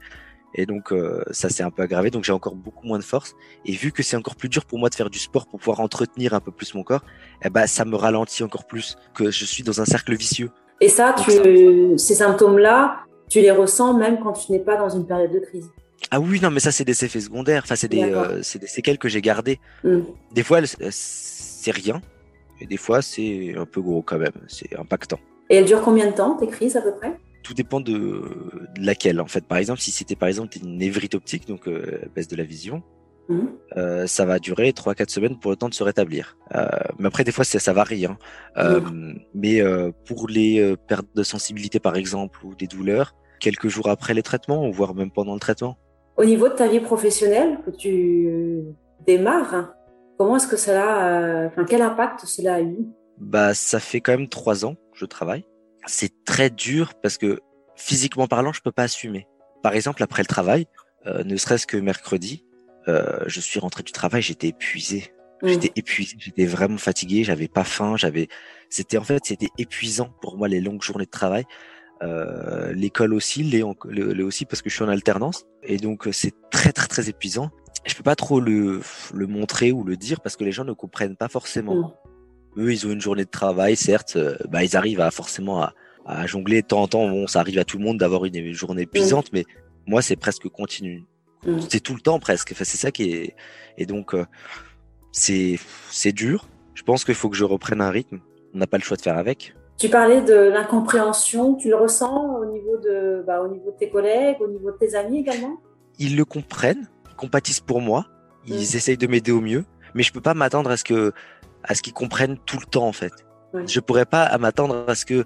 Et 0.55 0.67
donc 0.67 0.93
euh, 0.93 1.23
ça 1.31 1.49
s'est 1.49 1.63
un 1.63 1.71
peu 1.71 1.83
aggravé, 1.83 2.11
donc 2.11 2.25
j'ai 2.25 2.33
encore 2.33 2.55
beaucoup 2.55 2.87
moins 2.87 2.99
de 2.99 3.05
force. 3.05 3.35
Et 3.65 3.73
vu 3.73 3.93
que 3.93 4.03
c'est 4.03 4.17
encore 4.17 4.37
plus 4.37 4.49
dur 4.49 4.65
pour 4.65 4.79
moi 4.79 4.91
de 4.91 4.95
faire 4.95 5.11
du 5.11 5.19
sport 5.19 5.47
pour 5.47 5.59
pouvoir 5.59 5.81
entretenir 5.81 6.35
un 6.35 6.41
peu 6.41 6.53
plus 6.53 6.75
mon 6.75 6.83
corps, 6.83 7.05
eh 7.43 7.51
ben 7.51 7.67
ça 7.67 7.85
me 7.85 7.97
ralentit 7.97 8.45
encore 8.45 8.67
plus, 8.67 8.97
que 9.15 9.31
je 9.31 9.45
suis 9.45 9.63
dans 9.63 9.81
un 9.81 9.85
cercle 9.87 10.15
vicieux. 10.15 10.51
Et 10.81 10.89
ça, 10.89 11.13
Donc 11.13 11.27
tu, 11.27 11.99
ces 11.99 12.17
symptômes-là, 12.17 13.01
tu 13.31 13.41
les 13.41 13.51
ressens 13.51 13.95
même 13.95 14.19
quand 14.23 14.33
tu 14.33 14.53
n'es 14.53 14.59
pas 14.59 14.77
dans 14.77 14.91
une 14.91 15.07
période 15.07 15.33
de 15.33 15.39
crise. 15.39 15.71
Ah 16.11 16.21
oui, 16.21 16.41
non, 16.41 16.51
mais 16.51 16.61
ça 16.61 16.73
c'est 16.73 16.85
des 16.85 17.05
effets 17.05 17.21
secondaires, 17.21 17.63
enfin 17.65 17.77
c'est 17.77 17.89
des, 17.89 18.03
euh, 18.03 18.39
des 18.39 18.67
séquelles 18.67 18.99
que 18.99 19.09
j'ai 19.09 19.23
gardées. 19.23 19.61
Hum, 19.85 20.05
Des 20.33 20.43
fois 20.43 20.59
euh, 20.61 20.89
c'est 20.91 21.71
rien, 21.71 22.03
et 22.61 22.67
des 22.67 22.77
fois 22.77 23.01
c'est 23.01 23.55
un 23.57 23.65
peu 23.65 23.81
gros 23.81 24.03
quand 24.03 24.19
même, 24.19 24.33
c'est 24.49 24.77
impactant. 24.79 25.21
Et 25.49 25.57
elles 25.57 25.65
durent 25.65 25.83
combien 25.83 26.07
de 26.07 26.13
temps, 26.13 26.37
tes 26.37 26.49
crises 26.49 26.77
à 26.77 26.83
peu 26.83 26.93
près? 26.93 27.19
Tout 27.43 27.55
dépend 27.55 27.81
de, 27.81 27.93
de 27.93 28.81
laquelle 28.81 29.21
en 29.21 29.27
fait. 29.27 29.47
Par 29.47 29.59
exemple, 29.59 29.81
si 29.81 29.91
c'était 29.91 30.17
par 30.17 30.29
exemple 30.29 30.57
une 30.59 30.77
névrite 30.77 31.15
optique, 31.15 31.47
donc 31.47 31.69
euh, 31.69 32.03
baisse 32.15 32.29
de 32.29 32.37
la 32.37 32.45
vision, 32.45 32.83
Hum, 33.29 33.53
euh, 33.77 34.07
ça 34.07 34.25
va 34.25 34.39
durer 34.39 34.71
3-4 34.71 35.09
semaines 35.09 35.39
pour 35.39 35.51
le 35.51 35.57
temps 35.57 35.69
de 35.69 35.75
se 35.75 35.85
rétablir. 35.85 36.37
Euh, 36.55 36.67
mais 36.99 37.07
après, 37.07 37.25
des 37.25 37.33
fois, 37.33 37.45
ça, 37.45 37.59
ça 37.59 37.73
varie. 37.73 38.05
Hein. 38.05 38.19
Euh, 38.59 38.81
mais 39.35 39.61
euh, 39.61 39.93
pour 40.07 40.29
les 40.29 40.77
pertes 40.89 41.07
de 41.15 41.23
sensibilité, 41.23 41.79
par 41.79 41.97
exemple, 41.97 42.45
ou 42.45 42.55
des 42.55 42.67
douleurs, 42.67 43.15
quelques 43.41 43.69
jours 43.69 43.89
après 43.89 44.15
les 44.15 44.23
traitements, 44.23 44.69
voire 44.71 44.95
même 44.95 45.11
pendant 45.11 45.35
le 45.35 45.41
traitement. 45.41 45.77
Au 46.17 46.25
niveau 46.25 46.49
de 46.49 46.55
ta 46.55 46.69
vie 46.69 46.81
professionnelle 46.81 47.59
que 47.65 47.71
tu 47.71 48.65
démarres, 49.07 49.73
comment 50.19 50.37
est-ce 50.37 50.49
que 50.49 50.57
cela, 50.57 51.47
enfin, 51.47 51.65
quel 51.65 51.81
impact 51.81 52.27
cela 52.27 52.57
a 52.57 52.61
eu? 52.61 52.87
Bah, 53.19 53.55
ça 53.55 53.79
fait 53.79 54.01
quand 54.01 54.13
même 54.13 54.29
trois 54.29 54.65
ans 54.65 54.75
que 54.75 54.99
je 54.99 55.07
travaille. 55.07 55.45
C'est 55.87 56.25
très 56.25 56.51
dur 56.51 56.95
parce 57.03 57.19
que 57.19 57.41
physiquement 57.77 58.27
parlant, 58.27 58.53
je 58.53 58.61
peux 58.61 58.73
pas 58.73 58.85
assumer. 58.85 59.27
Par 59.63 59.75
exemple, 59.75 60.03
après 60.03 60.23
le 60.23 60.27
travail, 60.27 60.67
euh, 61.07 61.25
ne 61.25 61.37
serait-ce 61.37 61.67
que 61.67 61.77
mercredi, 61.77 62.45
euh, 62.89 63.21
je 63.27 63.41
suis 63.41 63.61
rentré 63.61 63.83
du 63.83 63.93
travail, 63.93 64.23
j'étais 64.23 64.49
épuisé. 64.49 65.13
Hum, 65.43 65.49
J'étais 65.49 65.73
épuisé, 65.75 66.17
j'étais 66.21 66.47
vraiment 66.47 66.79
fatigué, 66.79 67.25
j'avais 67.25 67.49
pas 67.49 67.65
faim, 67.65 67.97
j'avais, 67.97 68.29
c'était 68.71 68.97
en 68.97 69.03
fait, 69.03 69.25
c'était 69.25 69.49
épuisant 69.59 70.11
pour 70.21 70.37
moi 70.37 70.47
les 70.47 70.61
longues 70.61 70.83
journées 70.83 71.05
de 71.07 71.11
travail. 71.11 71.45
Euh, 72.03 72.73
l'école 72.73 73.13
aussi, 73.15 73.43
les, 73.43 73.63
le, 73.85 74.25
aussi 74.25 74.45
parce 74.45 74.63
que 74.63 74.71
je 74.71 74.75
suis 74.75 74.85
en 74.85 74.89
alternance 74.89 75.45
et 75.63 75.77
donc 75.77 76.07
euh, 76.09 76.13
c'est 76.13 76.33
très 76.51 76.73
très 76.73 76.87
très 76.89 77.09
épuisant. 77.09 77.51
Je 77.85 77.95
peux 77.95 78.03
pas 78.05 78.15
trop 78.17 78.41
le, 78.41 78.81
le 79.13 79.27
montrer 79.27 79.73
ou 79.73 79.83
le 79.85 79.97
dire 79.97 80.21
parce 80.21 80.37
que 80.37 80.45
les 80.45 80.53
gens 80.53 80.65
ne 80.65 80.73
comprennent 80.73 81.17
pas 81.17 81.29
forcément. 81.29 81.73
hum. 81.75 81.93
Eux, 82.57 82.73
ils 82.73 82.87
ont 82.87 82.91
une 82.91 83.01
journée 83.01 83.25
de 83.25 83.31
travail, 83.31 83.77
certes, 83.77 84.15
euh, 84.17 84.37
bah 84.49 84.63
ils 84.63 84.77
arrivent 84.77 85.01
à 85.01 85.11
forcément 85.11 85.63
à, 85.63 85.73
à 86.05 86.27
jongler 86.27 86.63
de 86.63 86.67
temps 86.67 86.83
en 86.83 86.89
temps. 86.89 87.09
Bon, 87.09 87.27
ça 87.27 87.41
arrive 87.41 87.59
à 87.59 87.65
tout 87.65 87.79
le 87.79 87.85
monde 87.85 87.99
d'avoir 87.99 88.25
une 88.25 88.53
journée 88.53 88.83
épuisante, 88.83 89.33
mais 89.33 89.45
moi 89.87 90.03
c'est 90.03 90.17
presque 90.17 90.49
continu. 90.49 91.05
Hum. 91.47 91.61
C'est 91.69 91.81
tout 91.81 91.95
le 91.95 92.01
temps 92.01 92.19
presque. 92.21 92.51
Enfin, 92.53 92.65
c'est 92.65 92.77
ça 92.77 92.91
qui 92.91 93.11
est 93.13 93.35
et 93.79 93.87
donc 93.87 94.15
euh, 94.15 94.25
c'est 95.13 95.59
c'est 95.91 96.13
dur. 96.13 96.47
Je 96.75 96.83
pense 96.83 97.05
qu'il 97.05 97.15
faut 97.15 97.29
que 97.31 97.37
je 97.37 97.45
reprenne 97.45 97.81
un 97.81 97.91
rythme. 97.91 98.21
On 98.55 98.59
n'a 98.59 98.67
pas 98.67 98.77
le 98.79 98.83
choix 98.83 98.97
de 98.97 99.03
faire 99.03 99.19
avec. 99.19 99.55
Tu 99.79 99.89
parlais 99.89 100.21
de 100.23 100.35
l'incompréhension, 100.35 101.55
tu 101.55 101.69
le 101.69 101.77
ressens 101.77 102.37
au 102.39 102.45
niveau 102.45 102.77
de, 102.79 103.25
bah, 103.27 103.43
au 103.43 103.49
niveau 103.49 103.71
de 103.73 103.77
tes 103.77 103.89
collègues, 103.91 104.37
au 104.41 104.47
niveau 104.49 104.71
de 104.71 104.77
tes 104.77 104.95
amis 104.95 105.19
également? 105.21 105.59
Ils 105.99 106.17
le 106.17 106.25
comprennent, 106.25 106.89
ils 107.11 107.17
compatissent 107.17 107.61
pour 107.61 107.81
moi, 107.81 108.07
ils 108.47 108.55
Mm. 108.55 108.77
essayent 108.77 108.97
de 108.97 109.07
m'aider 109.07 109.33
au 109.33 109.41
mieux, 109.41 109.65
mais 109.95 110.03
je 110.03 110.13
peux 110.13 110.21
pas 110.21 110.35
m'attendre 110.35 110.71
à 110.71 110.77
ce 110.77 110.85
que 110.85 111.13
à 111.65 111.75
ce 111.75 111.83
qu'ils 111.83 111.93
comprennent 111.93 112.39
tout 112.47 112.59
le 112.59 112.67
temps 112.67 112.87
en 112.87 112.93
fait. 112.93 113.13
Ouais. 113.53 113.67
Je 113.67 113.81
pourrais 113.81 114.07
pas 114.07 114.25
à 114.25 114.39
m'attendre 114.39 114.85
à 114.89 114.95
ce 114.95 115.05
que, 115.05 115.25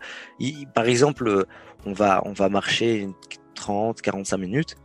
par 0.74 0.86
exemple, 0.86 1.46
on 1.84 1.92
va 1.92 2.22
on 2.24 2.32
va 2.32 2.48
marcher 2.48 2.96
une 2.96 3.14
30, 3.56 4.00
45 4.00 4.36
minutes. 4.36 4.76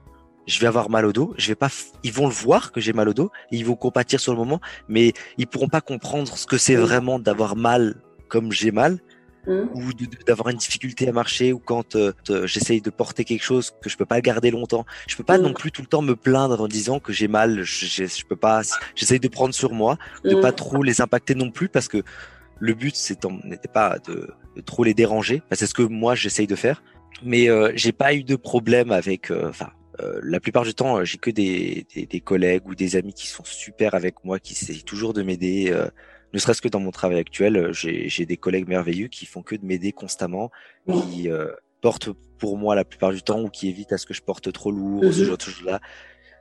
Je 0.48 0.60
vais 0.60 0.66
avoir 0.66 0.90
mal 0.90 1.06
au 1.06 1.14
dos. 1.14 1.36
Je 1.38 1.50
vais 1.50 1.56
pas. 1.56 1.70
Ils 2.04 2.12
vont 2.12 2.28
le 2.28 2.34
voir 2.34 2.72
que 2.72 2.82
j'ai 2.82 2.94
mal 2.94 3.08
au 3.08 3.14
dos. 3.14 3.30
et 3.52 3.58
ils 3.58 3.66
vont 3.66 3.76
compatir 3.76 4.20
sur 4.20 4.32
le 4.32 4.40
moment, 4.40 4.60
mais 4.88 5.14
ils 5.38 5.46
pourront 5.46 5.68
pas 5.68 5.82
comprendre 5.82 6.36
ce 6.36 6.48
que 6.48 6.58
c'est 6.58 6.76
vraiment 6.76 7.20
d'avoir 7.20 7.56
mal 7.56 8.02
comme 8.28 8.52
j'ai 8.52 8.72
mal. 8.72 9.00
Hum, 9.48 9.70
ou 9.74 9.92
d'avoir 10.28 10.50
une 10.50 10.58
difficulté 10.58 11.08
à 11.10 11.12
marcher 11.12 11.52
ou 11.52 11.58
quand 11.58 11.96
euh, 11.96 12.14
j'essaye 12.46 12.80
de 12.80 12.92
porter 12.92 13.24
quelque 13.26 13.44
chose 13.44 13.72
que 13.82 13.90
je 13.90 13.98
peux 13.98 14.06
pas 14.06 14.18
le 14.18 14.22
garder 14.22 14.52
longtemps. 14.52 14.86
Je 15.08 15.16
peux 15.16 15.24
pas 15.24 15.40
Mm. 15.40 15.42
non 15.42 15.54
plus 15.54 15.72
tout 15.72 15.82
le 15.82 15.88
temps 15.88 16.04
me 16.04 16.16
plaindre 16.16 16.62
en 16.62 16.68
disant 16.68 17.00
que 17.00 17.12
j'ai 17.12 17.28
mal. 17.28 17.64
Je, 17.64 17.86
je, 17.88 18.26
peux 18.26 18.36
pas. 18.36 18.62
J'essaye 18.96 19.20
de 19.20 19.28
prendre 19.28 19.54
sur 19.56 19.74
moi, 19.74 19.98
de 20.24 20.36
hum. 20.36 20.42
pas 20.42 20.52
trop 20.52 20.84
les 20.84 21.02
impacter 21.02 21.34
non 21.34 21.50
plus 21.50 21.70
parce 21.70 21.88
que 21.88 22.04
le 22.60 22.74
but 22.76 22.96
n'était 23.46 23.68
pas 23.68 23.98
de, 24.08 24.30
de 24.56 24.62
trop 24.62 24.84
les 24.84 24.94
déranger. 24.94 25.42
Enfin, 25.48 25.56
c'est 25.56 25.66
ce 25.66 25.74
que 25.74 25.82
moi 25.82 26.14
j'essaye 26.14 26.46
de 26.46 26.56
faire. 26.56 26.84
Mais 27.24 27.50
euh, 27.50 27.72
j'ai 27.76 27.92
pas 27.94 28.14
eu 28.14 28.24
de 28.24 28.36
problème 28.36 28.92
avec. 28.92 29.32
euh, 29.32 29.50
Enfin. 29.50 29.70
euh, 30.02 30.20
la 30.24 30.40
plupart 30.40 30.64
du 30.66 30.76
temps, 30.76 31.04
j'ai 31.04 31.18
que 31.18 31.32
des, 31.32 31.88
des, 31.96 32.06
des 32.06 32.20
collègues 32.22 32.68
ou 32.68 32.76
des 32.76 32.96
amis 32.96 33.14
qui 33.16 33.28
sont 33.28 33.44
super 33.44 33.96
avec 33.96 34.24
moi, 34.24 34.38
qui 34.40 34.54
essayent 34.54 34.84
toujours 34.84 35.14
de 35.14 35.24
m'aider. 35.24 35.74
Euh, 36.34 36.34
ne 36.34 36.40
serait-ce 36.40 36.62
que 36.62 36.70
dans 36.70 36.80
mon 36.80 36.92
travail 36.92 37.20
actuel, 37.20 37.58
euh, 37.58 37.74
j'ai 37.74 38.26
des 38.26 38.38
collègues 38.38 38.68
merveilleux 38.68 39.08
qui 39.08 39.26
font 39.26 39.42
que 39.42 39.56
de 39.56 39.66
m'aider 39.66 39.92
constamment, 39.92 40.50
qui 41.10 41.30
euh, 41.30 41.48
portent 41.82 42.10
pour 42.38 42.58
moi 42.58 42.76
la 42.76 42.86
plupart 42.86 43.12
du 43.12 43.22
temps 43.22 43.42
ou 43.42 43.50
qui 43.50 43.70
évitent 43.70 43.94
à 43.94 43.98
ce 43.98 44.06
que 44.06 44.14
je 44.14 44.22
porte 44.22 44.52
trop 44.52 44.72
lourd, 44.72 45.04
ce 45.14 45.20
Mhm. 45.22 45.26
genre 45.28 45.38
de 45.38 45.42
choses-là. 45.42 45.80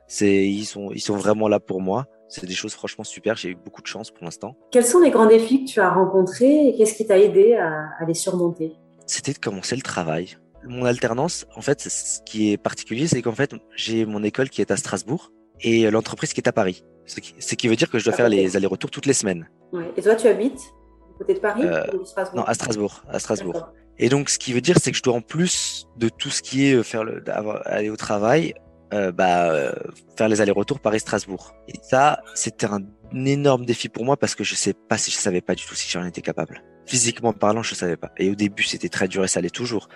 C'est 0.07 0.45
ils 0.47 0.65
sont 0.65 0.91
ils 0.91 0.99
sont 0.99 1.15
vraiment 1.17 1.47
là 1.47 1.59
pour 1.59 1.81
moi. 1.81 2.05
C'est 2.27 2.45
des 2.45 2.53
choses 2.53 2.73
franchement 2.73 3.03
super. 3.03 3.35
J'ai 3.35 3.49
eu 3.49 3.55
beaucoup 3.55 3.81
de 3.81 3.87
chance 3.87 4.09
pour 4.11 4.23
l'instant. 4.23 4.55
Quels 4.71 4.85
sont 4.85 4.99
les 4.99 5.09
grands 5.11 5.25
défis 5.27 5.65
que 5.65 5.69
tu 5.71 5.79
as 5.81 5.89
rencontrés 5.89 6.67
et 6.69 6.75
qu'est-ce 6.77 6.95
qui 6.95 7.05
t'a 7.05 7.17
aidé 7.19 7.53
à, 7.55 7.89
à 7.99 8.05
les 8.05 8.13
surmonter? 8.13 8.73
C'était 9.05 9.33
de 9.33 9.37
commencer 9.39 9.75
le 9.75 9.81
travail. 9.81 10.37
Mon 10.65 10.85
alternance, 10.85 11.45
en 11.55 11.61
fait, 11.61 11.81
ce 11.81 12.21
qui 12.23 12.51
est 12.51 12.57
particulier, 12.57 13.07
c'est 13.07 13.21
qu'en 13.21 13.33
fait, 13.33 13.53
j'ai 13.75 14.05
mon 14.05 14.23
école 14.23 14.49
qui 14.49 14.61
est 14.61 14.71
à 14.71 14.77
Strasbourg 14.77 15.31
et 15.59 15.89
l'entreprise 15.91 16.33
qui 16.33 16.39
est 16.39 16.47
à 16.47 16.53
Paris. 16.53 16.83
Ce 17.11 17.19
qui, 17.19 17.35
ce 17.39 17.55
qui 17.55 17.67
veut 17.67 17.75
dire 17.75 17.89
que 17.89 17.99
je 17.99 18.05
dois 18.05 18.13
Ah, 18.13 18.17
faire 18.17 18.29
les 18.29 18.55
allers-retours 18.55 18.89
toutes 18.89 19.05
les 19.05 19.11
semaines. 19.13 19.49
Ouais. 19.73 19.91
Et 19.97 20.01
toi, 20.01 20.15
tu 20.15 20.27
habites 20.27 20.61
du 20.61 21.17
côté 21.17 21.33
de 21.33 21.39
Paris 21.39 21.61
Euh, 21.65 21.83
ou 21.93 21.97
de 21.99 22.05
Strasbourg 22.05 22.39
Non, 22.39 22.45
à 22.45 22.53
Strasbourg, 22.53 23.03
à 23.09 23.19
Strasbourg. 23.19 23.67
Et 23.99 24.07
donc, 24.07 24.29
ce 24.29 24.39
qui 24.39 24.53
veut 24.53 24.61
dire, 24.61 24.77
c'est 24.81 24.91
que 24.91 24.97
je 24.97 25.03
dois 25.03 25.15
en 25.15 25.21
plus 25.21 25.87
de 25.97 26.07
tout 26.07 26.29
ce 26.29 26.41
qui 26.41 26.67
est 26.67 26.73
euh, 26.75 26.83
faire 26.83 27.03
le, 27.03 27.21
aller 27.65 27.89
au 27.89 27.97
travail, 27.97 28.53
euh, 28.93 29.11
bah, 29.11 29.51
euh, 29.51 29.73
faire 30.17 30.29
les 30.29 30.39
allers-retours 30.39 30.79
Paris-Strasbourg. 30.79 31.53
Et 31.67 31.73
ça, 31.81 32.21
c'était 32.33 32.67
un 32.67 32.79
énorme 33.25 33.65
défi 33.65 33.89
pour 33.89 34.05
moi 34.05 34.15
parce 34.15 34.33
que 34.33 34.45
je 34.45 34.55
sais 34.55 34.73
pas 34.73 34.97
si 34.97 35.11
je 35.11 35.17
savais 35.17 35.41
pas 35.41 35.53
du 35.53 35.65
tout 35.65 35.75
si 35.75 35.89
j'en 35.91 36.05
étais 36.05 36.21
capable. 36.21 36.63
Physiquement 36.85 37.33
parlant, 37.33 37.61
je 37.61 37.75
savais 37.75 37.97
pas. 37.97 38.11
Et 38.17 38.29
au 38.31 38.35
début, 38.35 38.63
c'était 38.63 38.89
très 38.89 39.09
dur 39.09 39.25
et 39.25 39.27
ça 39.27 39.41
l'est 39.41 39.53
toujours. 39.53 39.89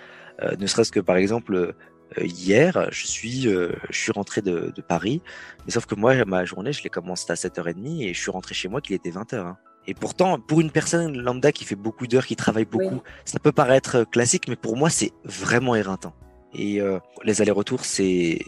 Ne 0.58 0.66
serait-ce 0.66 0.92
que 0.92 1.00
par 1.00 1.16
exemple, 1.16 1.74
hier, 2.20 2.88
je 2.90 3.06
suis, 3.06 3.48
euh, 3.48 3.72
je 3.90 3.98
suis 3.98 4.12
rentré 4.12 4.42
de, 4.42 4.72
de 4.74 4.82
Paris, 4.82 5.22
mais 5.64 5.72
sauf 5.72 5.86
que 5.86 5.94
moi, 5.94 6.24
ma 6.24 6.44
journée, 6.44 6.72
je 6.72 6.82
l'ai 6.82 6.90
commencé 6.90 7.30
à 7.30 7.34
7h30 7.34 8.02
et 8.02 8.14
je 8.14 8.20
suis 8.20 8.30
rentré 8.30 8.54
chez 8.54 8.68
moi 8.68 8.80
qu'il 8.80 8.94
était 8.94 9.10
20h. 9.10 9.36
hein. 9.36 9.56
Et 9.88 9.94
pourtant, 9.94 10.40
pour 10.40 10.60
une 10.60 10.70
personne 10.70 11.16
lambda 11.16 11.52
qui 11.52 11.64
fait 11.64 11.76
beaucoup 11.76 12.06
d'heures, 12.06 12.26
qui 12.26 12.34
travaille 12.34 12.64
beaucoup, 12.64 13.02
ça 13.24 13.38
peut 13.38 13.52
paraître 13.52 14.04
classique, 14.04 14.48
mais 14.48 14.56
pour 14.56 14.76
moi, 14.76 14.90
c'est 14.90 15.12
vraiment 15.24 15.76
éreintant. 15.76 16.14
Et 16.54 16.80
euh, 16.80 16.98
les 17.22 17.40
allers-retours, 17.40 17.84
c'est 17.84 18.38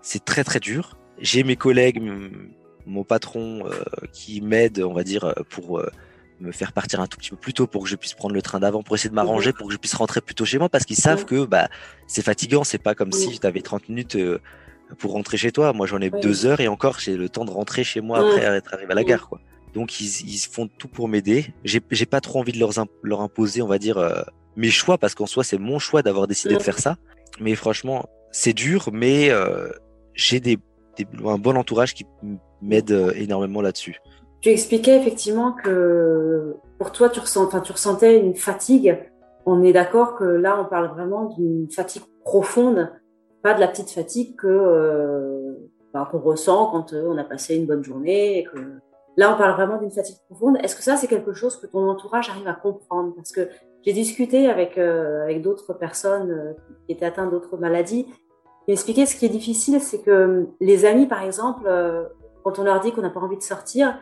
c'est 0.00 0.24
très 0.24 0.42
très 0.42 0.58
dur. 0.58 0.98
J'ai 1.18 1.44
mes 1.44 1.54
collègues, 1.54 2.02
mon 2.86 3.04
patron 3.04 3.66
euh, 3.66 3.84
qui 4.12 4.40
m'aide, 4.40 4.80
on 4.80 4.92
va 4.92 5.04
dire, 5.04 5.34
pour 5.50 5.78
euh, 5.78 5.88
me 6.42 6.52
faire 6.52 6.72
partir 6.72 7.00
un 7.00 7.06
tout 7.06 7.18
petit 7.18 7.30
peu 7.30 7.36
plus 7.36 7.54
tôt 7.54 7.66
pour 7.66 7.84
que 7.84 7.88
je 7.88 7.96
puisse 7.96 8.14
prendre 8.14 8.34
le 8.34 8.42
train 8.42 8.60
d'avant 8.60 8.82
pour 8.82 8.96
essayer 8.96 9.10
de 9.10 9.14
m'arranger 9.14 9.52
pour 9.52 9.68
que 9.68 9.72
je 9.72 9.78
puisse 9.78 9.94
rentrer 9.94 10.20
plus 10.20 10.34
tôt 10.34 10.44
chez 10.44 10.58
moi 10.58 10.68
parce 10.68 10.84
qu'ils 10.84 10.96
savent 10.96 11.24
que 11.24 11.44
bah 11.44 11.68
c'est 12.06 12.22
fatigant 12.22 12.64
c'est 12.64 12.78
pas 12.78 12.94
comme 12.94 13.12
si 13.12 13.38
tu 13.38 13.46
avais 13.46 13.60
30 13.60 13.88
minutes 13.88 14.16
pour 14.98 15.12
rentrer 15.12 15.36
chez 15.36 15.52
toi. 15.52 15.72
Moi 15.72 15.86
j'en 15.86 16.00
ai 16.00 16.10
deux 16.10 16.46
heures 16.46 16.60
et 16.60 16.68
encore 16.68 16.98
j'ai 16.98 17.16
le 17.16 17.28
temps 17.28 17.44
de 17.44 17.50
rentrer 17.50 17.84
chez 17.84 18.00
moi 18.00 18.18
après 18.18 18.42
être 18.42 18.74
arrivé 18.74 18.92
à 18.92 18.94
la 18.94 19.04
gare 19.04 19.28
quoi. 19.28 19.40
Donc 19.74 20.00
ils, 20.00 20.28
ils 20.28 20.38
font 20.38 20.68
tout 20.68 20.88
pour 20.88 21.08
m'aider. 21.08 21.46
J'ai, 21.64 21.80
pas 21.80 22.20
trop 22.20 22.40
envie 22.40 22.52
de 22.52 22.58
leur, 22.58 22.70
leur 23.02 23.20
imposer, 23.20 23.62
on 23.62 23.66
va 23.66 23.78
dire, 23.78 23.98
euh, 23.98 24.22
mes 24.56 24.70
choix 24.70 24.98
parce 24.98 25.14
qu'en 25.14 25.26
soi 25.26 25.44
c'est 25.44 25.58
mon 25.58 25.78
choix 25.78 26.02
d'avoir 26.02 26.26
décidé 26.26 26.54
de 26.54 26.62
faire 26.62 26.78
ça. 26.78 26.96
Mais 27.40 27.54
franchement, 27.54 28.06
c'est 28.30 28.52
dur, 28.52 28.90
mais 28.92 29.30
euh, 29.30 29.70
j'ai 30.14 30.40
des, 30.40 30.58
des, 30.98 31.06
un 31.24 31.38
bon 31.38 31.56
entourage 31.56 31.94
qui 31.94 32.04
m'aide 32.60 32.90
euh, 32.90 33.12
énormément 33.14 33.62
là-dessus. 33.62 33.96
Tu 34.42 34.50
expliquais 34.50 34.98
effectivement 34.98 35.52
que 35.52 36.56
pour 36.78 36.92
toi 36.92 37.08
tu, 37.08 37.20
ressens, 37.20 37.44
enfin, 37.44 37.60
tu 37.60 37.72
ressentais 37.72 38.18
une 38.18 38.34
fatigue. 38.34 39.10
On 39.46 39.62
est 39.62 39.72
d'accord 39.72 40.16
que 40.16 40.24
là 40.24 40.60
on 40.60 40.66
parle 40.66 40.88
vraiment 40.88 41.26
d'une 41.26 41.70
fatigue 41.70 42.02
profonde, 42.24 42.92
pas 43.42 43.54
de 43.54 43.60
la 43.60 43.68
petite 43.68 43.90
fatigue 43.90 44.36
que 44.36 44.46
euh, 44.46 45.54
ben, 45.94 46.04
qu'on 46.04 46.18
ressent 46.18 46.66
quand 46.66 46.92
on 46.92 47.16
a 47.16 47.24
passé 47.24 47.56
une 47.56 47.66
bonne 47.66 47.82
journée 47.82 48.46
Là, 49.16 49.34
on 49.34 49.36
parle 49.36 49.52
vraiment 49.52 49.78
d'une 49.78 49.90
fatigue 49.90 50.16
profonde. 50.28 50.56
Est-ce 50.62 50.74
que 50.74 50.82
ça, 50.82 50.96
c'est 50.96 51.06
quelque 51.06 51.34
chose 51.34 51.56
que 51.56 51.66
ton 51.66 51.88
entourage 51.88 52.30
arrive 52.30 52.48
à 52.48 52.54
comprendre? 52.54 53.14
Parce 53.14 53.30
que 53.30 53.48
j'ai 53.82 53.92
discuté 53.92 54.48
avec, 54.48 54.78
euh, 54.78 55.22
avec 55.22 55.42
d'autres 55.42 55.74
personnes 55.74 56.30
euh, 56.30 56.52
qui 56.86 56.92
étaient 56.94 57.04
atteintes 57.04 57.30
d'autres 57.30 57.58
maladies. 57.58 58.06
Ils 58.66 58.72
m'expliquaient 58.72 59.06
ce 59.06 59.16
qui 59.16 59.26
est 59.26 59.30
difficile, 59.30 59.80
c'est 59.80 60.00
que 60.00 60.10
euh, 60.10 60.44
les 60.60 60.86
amis, 60.86 61.06
par 61.06 61.22
exemple, 61.22 61.70
quand 62.42 62.58
on 62.58 62.64
leur 62.64 62.80
dit 62.80 62.92
qu'on 62.92 63.02
n'a 63.02 63.10
pas 63.10 63.20
envie 63.20 63.36
de 63.36 63.42
sortir, 63.42 63.98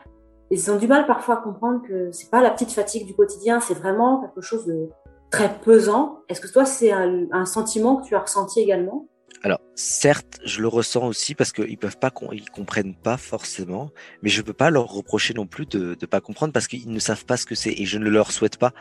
ils 0.50 0.71
ont 0.71 0.76
du 0.76 0.88
mal 0.88 1.07
parfois 1.07 1.38
à 1.38 1.42
comprendre 1.42 1.83
que 1.87 2.11
c'est 2.11 2.30
pas 2.30 2.42
la 2.42 2.50
petite 2.50 2.73
fatigue 2.73 3.07
du 3.07 3.14
quotidien, 3.14 3.61
c'est 3.61 3.75
vraiment 3.75 4.21
quelque 4.21 4.40
chose 4.40 4.66
de 4.66 4.88
très 5.30 5.61
pesant. 5.61 6.19
Est-ce 6.28 6.40
que 6.40 6.49
toi, 6.49 6.64
c'est 6.64 6.90
un, 6.90 7.45
sentiment 7.45 7.97
que 7.97 8.07
tu 8.07 8.14
as 8.16 8.21
ressenti 8.21 8.61
également? 8.61 9.07
Alors, 9.42 9.61
certes, 9.75 10.40
je 10.45 10.61
le 10.61 10.69
ressens 10.69 11.07
aussi 11.07 11.35
parce 11.35 11.52
qu'ils 11.52 11.78
peuvent 11.78 11.99
pas, 11.99 12.12
ils 12.33 12.50
comprennent 12.50 12.97
pas 12.97 13.16
forcément, 13.16 13.90
mais 14.23 14.28
je 14.28 14.42
peux 14.42 14.52
pas 14.52 14.71
leur 14.71 14.87
reprocher 14.88 15.35
non 15.35 15.47
plus 15.47 15.66
de 15.66 15.97
ne 16.00 16.07
pas 16.07 16.21
comprendre 16.21 16.52
parce 16.52 16.66
qu'ils 16.66 16.90
ne 16.90 16.99
savent 16.99 17.25
pas 17.25 17.37
ce 17.37 17.47
que 17.47 17.54
c'est 17.54 17.73
et 17.73 17.87
je 17.87 17.99
ne 17.99 18.11
leur 18.11 18.33
souhaite 18.33 18.59
pas. 18.59 18.73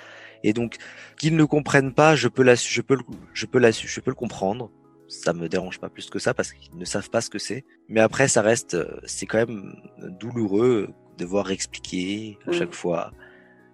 Et 0.44 0.54
donc, 0.54 0.78
qu'ils 1.20 1.36
ne 1.36 1.44
comprennent 1.46 1.94
pas, 1.94 2.16
je 2.16 2.28
peux 2.28 2.44
la, 2.44 2.56
je 2.56 2.82
peux 2.82 2.96
le, 2.96 3.04
je 3.34 3.46
peux 3.46 3.60
la, 3.60 3.72
je 3.72 4.00
peux 4.02 4.12
le 4.12 4.16
comprendre. 4.16 4.72
Ça 5.08 5.34
me 5.34 5.48
dérange 5.48 5.80
pas 5.80 5.90
plus 5.90 6.10
que 6.10 6.20
ça 6.20 6.34
parce 6.34 6.52
qu'ils 6.52 6.78
ne 6.78 6.86
savent 6.86 7.10
pas 7.10 7.22
ce 7.22 7.30
que 7.30 7.40
c'est. 7.40 7.64
Mais 7.88 8.00
après, 8.00 8.28
ça 8.28 8.42
reste, 8.42 8.76
c'est 9.06 9.28
quand 9.28 9.38
même 9.38 9.76
douloureux 10.20 10.88
de 10.88 10.94
devoir 11.20 11.52
expliquer 11.52 12.38
à 12.48 12.52
chaque 12.52 12.74
fois, 12.74 13.12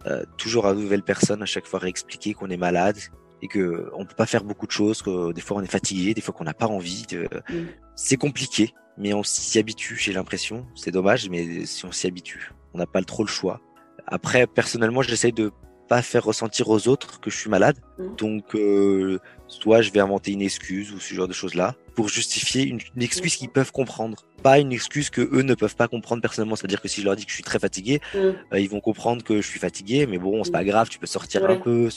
euh, 0.05 0.23
toujours 0.37 0.65
à 0.65 0.71
une 0.71 0.81
nouvelle 0.81 1.03
personne 1.03 1.41
à 1.41 1.45
chaque 1.45 1.65
fois 1.65 1.79
réexpliquer 1.79 2.33
qu'on 2.33 2.49
est 2.49 2.57
malade, 2.57 2.97
et 3.41 3.47
que 3.47 3.89
on 3.93 4.05
peut 4.05 4.15
pas 4.15 4.25
faire 4.25 4.43
beaucoup 4.43 4.65
de 4.65 4.71
choses, 4.71 5.01
que 5.01 5.31
des 5.31 5.41
fois 5.41 5.57
on 5.57 5.61
est 5.61 5.71
fatigué, 5.71 6.13
des 6.13 6.21
fois 6.21 6.33
qu'on 6.33 6.43
n'a 6.43 6.53
pas 6.53 6.67
envie. 6.67 7.05
De... 7.09 7.29
Mm. 7.49 7.67
C'est 7.95 8.17
compliqué, 8.17 8.73
mais 8.97 9.13
on 9.13 9.23
s'y 9.23 9.59
habitue. 9.59 9.97
J'ai 9.97 10.13
l'impression, 10.13 10.65
c'est 10.75 10.91
dommage, 10.91 11.29
mais 11.29 11.65
si 11.65 11.85
on 11.85 11.91
s'y 11.91 12.07
habitue, 12.07 12.51
on 12.73 12.77
n'a 12.77 12.87
pas 12.87 13.01
trop 13.03 13.23
le 13.23 13.29
choix. 13.29 13.61
Après, 14.07 14.47
personnellement, 14.47 15.01
j'essaye 15.01 15.33
de 15.33 15.51
pas 15.87 16.01
faire 16.01 16.23
ressentir 16.23 16.69
aux 16.69 16.87
autres 16.87 17.19
que 17.19 17.29
je 17.29 17.37
suis 17.37 17.49
malade. 17.49 17.77
Mm. 17.97 18.15
Donc, 18.15 18.55
euh, 18.55 19.19
soit 19.47 19.81
je 19.81 19.91
vais 19.91 19.99
inventer 19.99 20.31
une 20.31 20.41
excuse 20.41 20.91
ou 20.91 20.99
ce 20.99 21.13
genre 21.13 21.27
de 21.27 21.33
choses-là 21.33 21.75
pour 21.95 22.09
justifier 22.09 22.63
une, 22.63 22.79
excuse 22.99 23.35
qu'ils 23.35 23.49
peuvent 23.49 23.71
comprendre, 23.71 24.25
pas 24.45 24.59
une 24.59 24.71
excuse 24.71 25.09
que 25.09 25.21
eux 25.21 25.41
ne 25.41 25.55
peuvent 25.55 25.75
pas 25.75 25.87
comprendre 25.87 26.21
personnellement. 26.21 26.55
C'est-à-dire 26.55 26.79
que 26.79 26.87
si 26.87 27.01
je 27.01 27.05
leur 27.07 27.15
dis 27.15 27.25
que 27.25 27.31
je 27.31 27.35
suis 27.39 27.49
très 27.51 27.57
fatigué, 27.57 27.99
mm. 28.13 28.17
euh, 28.17 28.59
ils 28.59 28.69
vont 28.69 28.79
comprendre 28.79 29.23
que 29.23 29.41
je 29.41 29.47
suis 29.47 29.59
fatigué, 29.59 30.05
mais 30.05 30.19
bon, 30.19 30.43
c'est 30.43 30.51
pas 30.51 30.61
mm. 30.61 30.67
grave, 30.67 30.87
tu 30.87 30.99
peux 30.99 31.07
sortir 31.07 31.43
un 31.49 31.55
peu. 31.55 31.89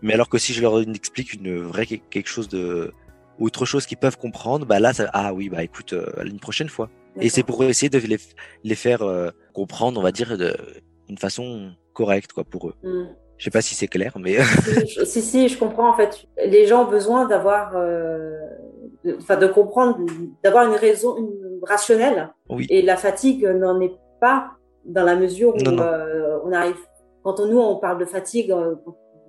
Mais 0.00 0.14
alors 0.14 0.28
que 0.28 0.38
si 0.38 0.52
je 0.52 0.60
leur 0.62 0.80
explique 0.80 1.32
une 1.32 1.62
vraie 1.62 1.86
quelque 1.86 2.28
chose 2.28 2.48
de 2.48 2.92
autre 3.40 3.64
chose 3.64 3.86
qu'ils 3.86 3.98
peuvent 3.98 4.18
comprendre, 4.18 4.66
bah 4.66 4.78
là, 4.78 4.92
ça, 4.92 5.10
ah 5.12 5.34
oui, 5.34 5.48
bah 5.48 5.64
écoute, 5.64 5.92
euh, 5.92 6.06
une 6.24 6.38
prochaine 6.38 6.68
fois. 6.68 6.88
Et 7.20 7.28
c'est 7.28 7.42
pour 7.42 7.64
essayer 7.64 7.90
de 7.90 7.98
les, 7.98 8.20
les 8.62 8.74
faire 8.76 9.02
euh, 9.02 9.30
comprendre, 9.52 9.98
on 9.98 10.02
va 10.04 10.12
dire, 10.12 10.38
d'une 11.08 11.18
façon 11.18 11.72
correcte 11.92 12.32
quoi 12.32 12.44
pour 12.44 12.68
eux. 12.68 12.74
Je 13.40 13.44
sais 13.44 13.50
pas 13.50 13.62
si 13.62 13.74
c'est 13.74 13.88
clair, 13.88 14.12
mais. 14.16 14.36
si, 15.06 15.22
si, 15.22 15.48
je 15.48 15.58
comprends 15.58 15.90
en 15.90 15.96
fait. 15.96 16.26
Les 16.46 16.66
gens 16.68 16.84
ont 16.86 16.90
besoin 16.90 17.26
d'avoir, 17.26 17.72
euh, 17.74 18.38
enfin, 19.18 19.36
de, 19.36 19.46
comprendre, 19.46 19.98
d'avoir 20.42 20.68
une 20.68 20.76
raison 20.76 21.16
une, 21.16 21.60
rationnelle. 21.62 22.32
Oui. 22.48 22.66
Et 22.70 22.82
la 22.82 22.96
fatigue 22.96 23.46
n'en 23.46 23.80
est 23.80 23.94
pas 24.20 24.52
dans 24.84 25.04
la 25.04 25.16
mesure 25.16 25.54
où 25.54 25.68
euh, 25.68 26.38
on 26.44 26.52
arrive. 26.52 26.76
Quand 27.22 27.38
on, 27.40 27.46
nous 27.46 27.58
on 27.58 27.76
parle 27.76 27.98
de 27.98 28.06
fatigue, 28.06 28.50
euh, 28.50 28.76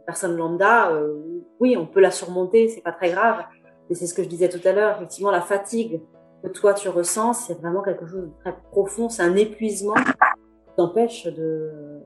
personne 0.06 0.38
lambda, 0.38 0.92
euh, 0.92 1.14
oui, 1.60 1.76
on 1.78 1.86
peut 1.86 2.00
la 2.00 2.12
surmonter, 2.12 2.70
c'est 2.70 2.82
pas 2.82 2.94
très 2.94 3.12
grave. 3.12 3.44
Et 3.90 3.96
c'est 3.96 4.08
ce 4.08 4.14
que 4.14 4.24
je 4.24 4.30
disais 4.30 4.50
tout 4.50 4.66
à 4.66 4.72
l'heure. 4.72 4.96
Effectivement, 4.98 5.32
la 5.32 5.42
fatigue 5.42 6.02
que 6.42 6.48
toi 6.48 6.74
tu 6.74 6.88
ressens, 6.90 7.34
c'est 7.34 7.60
vraiment 7.60 7.82
quelque 7.82 8.06
chose 8.06 8.24
de 8.24 8.32
très 8.40 8.56
profond. 8.72 9.10
C'est 9.10 9.24
un 9.24 9.36
épuisement 9.36 9.94
qui 9.94 10.76
t'empêche 10.78 11.26
de 11.26 12.02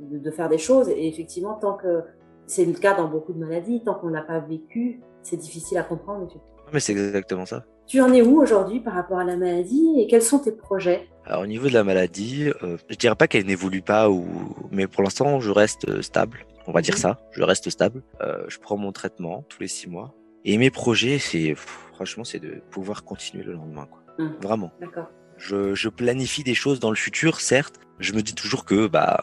de, 0.00 0.30
faire 0.30 0.48
des 0.48 0.58
choses. 0.58 0.88
Et 0.88 1.08
effectivement, 1.08 1.54
tant 1.54 1.74
que 1.74 2.02
c'est 2.46 2.64
le 2.64 2.72
cas 2.72 2.94
dans 2.94 3.08
beaucoup 3.08 3.32
de 3.32 3.38
maladies, 3.38 3.82
tant 3.84 3.94
qu'on 3.94 4.10
n'a 4.10 4.22
pas 4.22 4.38
vécu, 4.40 5.00
c'est 5.22 5.36
difficile 5.36 5.78
à 5.78 5.82
comprendre. 5.82 6.28
Mais 6.72 6.80
c'est 6.80 6.92
exactement 6.92 7.46
ça. 7.46 7.64
Tu 7.86 8.00
en 8.00 8.12
es 8.12 8.20
où 8.20 8.40
aujourd'hui 8.40 8.80
par 8.80 8.94
rapport 8.94 9.18
à 9.18 9.24
la 9.24 9.36
maladie 9.36 9.94
et 9.96 10.06
quels 10.06 10.22
sont 10.22 10.38
tes 10.38 10.52
projets? 10.52 11.08
Alors 11.24 11.42
au 11.42 11.46
niveau 11.46 11.68
de 11.68 11.72
la 11.72 11.84
maladie, 11.84 12.50
euh, 12.62 12.76
je 12.88 12.96
dirais 12.96 13.14
pas 13.14 13.26
qu'elle 13.28 13.46
n'évolue 13.46 13.82
pas, 13.82 14.10
ou... 14.10 14.26
mais 14.70 14.86
pour 14.86 15.02
l'instant 15.02 15.40
je 15.40 15.50
reste 15.50 15.88
euh, 15.88 16.02
stable. 16.02 16.46
On 16.66 16.72
va 16.72 16.82
dire 16.82 16.94
mhm. 16.94 17.00
ça, 17.00 17.20
je 17.32 17.42
reste 17.42 17.70
stable. 17.70 18.02
Euh, 18.20 18.44
je 18.48 18.58
prends 18.58 18.76
mon 18.76 18.92
traitement 18.92 19.44
tous 19.48 19.60
les 19.60 19.68
six 19.68 19.88
mois. 19.88 20.14
Et 20.44 20.58
mes 20.58 20.70
projets, 20.70 21.18
c'est 21.18 21.54
franchement, 21.54 22.24
c'est 22.24 22.38
de 22.38 22.62
pouvoir 22.70 23.04
continuer 23.04 23.42
le 23.42 23.54
lendemain, 23.54 23.86
quoi. 23.86 24.02
Mhm. 24.18 24.36
Vraiment. 24.42 24.70
D'accord. 24.80 25.08
Je, 25.38 25.74
je 25.74 25.88
planifie 25.88 26.42
des 26.42 26.54
choses 26.54 26.80
dans 26.80 26.90
le 26.90 26.96
futur, 26.96 27.40
certes. 27.40 27.76
Je 28.00 28.12
me 28.12 28.22
dis 28.22 28.34
toujours 28.34 28.64
que 28.64 28.86
bah 28.86 29.20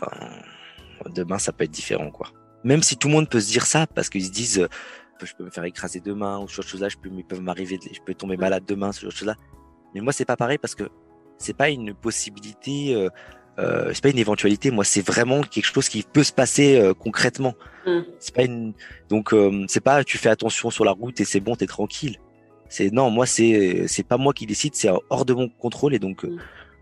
demain 1.14 1.38
ça 1.38 1.52
peut 1.52 1.64
être 1.64 1.72
différent 1.72 2.12
quoi. 2.12 2.28
Même 2.64 2.82
si 2.82 2.98
tout 2.98 3.08
le 3.08 3.14
monde 3.14 3.30
peut 3.30 3.40
se 3.40 3.52
dire 3.52 3.66
ça 3.66 3.86
parce 3.88 4.10
qu'ils 4.10 4.26
se 4.26 4.32
disent 4.32 4.68
je 5.24 5.34
peux 5.36 5.44
me 5.44 5.50
faire 5.50 5.64
écraser 5.64 6.00
demain 6.00 6.40
ou 6.40 6.48
ce 6.48 6.56
genre 6.56 6.66
de 6.66 6.70
choses 6.70 6.82
là, 6.82 6.90
je 6.90 6.98
peux, 6.98 7.10
ils 7.16 7.24
peuvent 7.24 7.42
m'arriver, 7.42 7.80
je 7.82 8.00
peux 8.06 8.14
tomber 8.14 8.38
malade 8.38 8.64
demain, 8.68 8.92
ce 8.92 9.02
genre 9.02 9.12
de 9.12 9.16
choses 9.16 9.28
là. 9.28 9.36
Mais 9.94 10.02
moi 10.02 10.14
c'est 10.14 10.26
pas 10.26 10.36
pareil 10.36 10.58
parce 10.58 10.76
que 10.76 10.84
c'est 11.38 11.56
pas 11.56 11.70
une 11.70 11.94
possibilité, 11.94 12.94
euh, 12.96 13.10
euh, 13.60 13.92
c'est 13.94 14.04
pas 14.04 14.10
une 14.10 14.20
éventualité. 14.20 14.72
Moi 14.72 14.84
c'est 14.84 15.06
vraiment 15.06 15.42
quelque 15.42 15.66
chose 15.66 15.90
qui 15.90 16.04
peut 16.04 16.24
se 16.24 16.34
passer 16.34 16.78
euh, 16.78 16.94
concrètement. 16.94 17.54
Mm. 17.86 18.00
C'est 18.20 18.36
pas 18.36 18.44
une, 18.44 18.74
donc 19.10 19.34
euh, 19.34 19.66
c'est 19.68 19.84
pas 19.84 20.04
tu 20.04 20.18
fais 20.18 20.30
attention 20.30 20.70
sur 20.70 20.86
la 20.86 20.92
route 20.92 21.20
et 21.22 21.26
c'est 21.26 21.40
bon, 21.40 21.56
t'es 21.56 21.68
tranquille. 21.68 22.18
C'est 22.68 22.92
non, 22.92 23.10
moi 23.10 23.26
c'est 23.26 23.88
c'est 23.88 24.04
pas 24.04 24.18
moi 24.18 24.34
qui 24.34 24.46
décide, 24.46 24.76
c'est 24.76 24.90
hors 25.10 25.26
de 25.26 25.34
mon 25.34 25.50
contrôle 25.50 25.94
et 25.94 26.00
donc 26.00 26.24
mm. 26.24 26.38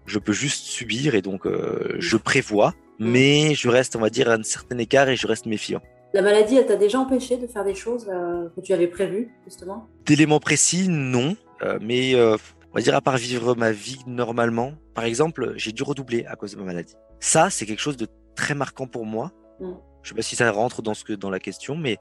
je 0.05 0.19
peux 0.19 0.33
juste 0.33 0.65
subir 0.65 1.13
et 1.15 1.21
donc 1.21 1.45
mm. 1.45 1.99
je 1.99 2.17
prévois 2.17 2.73
Mm. 2.99 3.11
mais 3.11 3.55
je 3.55 3.69
reste, 3.69 3.95
on 3.95 3.99
va 3.99 4.09
dire, 4.09 4.29
à 4.29 4.33
un 4.33 4.43
certain 4.43 4.77
écart 4.77 5.09
et 5.09 5.15
je 5.15 5.27
reste 5.27 5.45
méfiant. 5.45 5.81
La 6.13 6.21
maladie, 6.21 6.57
elle 6.57 6.67
t'a 6.67 6.75
déjà 6.75 6.99
empêché 6.99 7.37
de 7.37 7.47
faire 7.47 7.63
des 7.63 7.73
choses 7.73 8.07
euh, 8.07 8.47
que 8.55 8.61
tu 8.61 8.71
avais 8.71 8.87
prévues, 8.87 9.33
justement? 9.45 9.89
D'éléments 10.05 10.39
précis, 10.39 10.87
non. 10.87 11.35
Euh, 11.63 11.79
mais 11.81 12.13
euh, 12.13 12.37
on 12.71 12.75
va 12.75 12.81
dire, 12.81 12.95
à 12.95 13.01
part 13.01 13.17
vivre 13.17 13.55
ma 13.55 13.71
vie 13.71 13.99
normalement, 14.05 14.73
par 14.93 15.05
exemple, 15.05 15.53
j'ai 15.55 15.71
dû 15.71 15.81
redoubler 15.81 16.25
à 16.25 16.35
cause 16.35 16.53
de 16.53 16.59
ma 16.59 16.65
maladie. 16.65 16.93
Ça, 17.19 17.49
c'est 17.49 17.65
quelque 17.65 17.81
chose 17.81 17.97
de 17.97 18.07
très 18.35 18.53
marquant 18.53 18.85
pour 18.85 19.05
moi. 19.05 19.31
Je 19.59 19.65
mm. 19.65 19.77
Je 20.03 20.09
sais 20.09 20.15
pas 20.15 20.21
si 20.21 20.35
ça 20.35 20.51
rentre 20.51 20.81
dans, 20.81 20.93
ce 20.93 21.05
que, 21.05 21.13
dans 21.13 21.29
la 21.29 21.39
question, 21.39 21.77
mais 21.77 21.97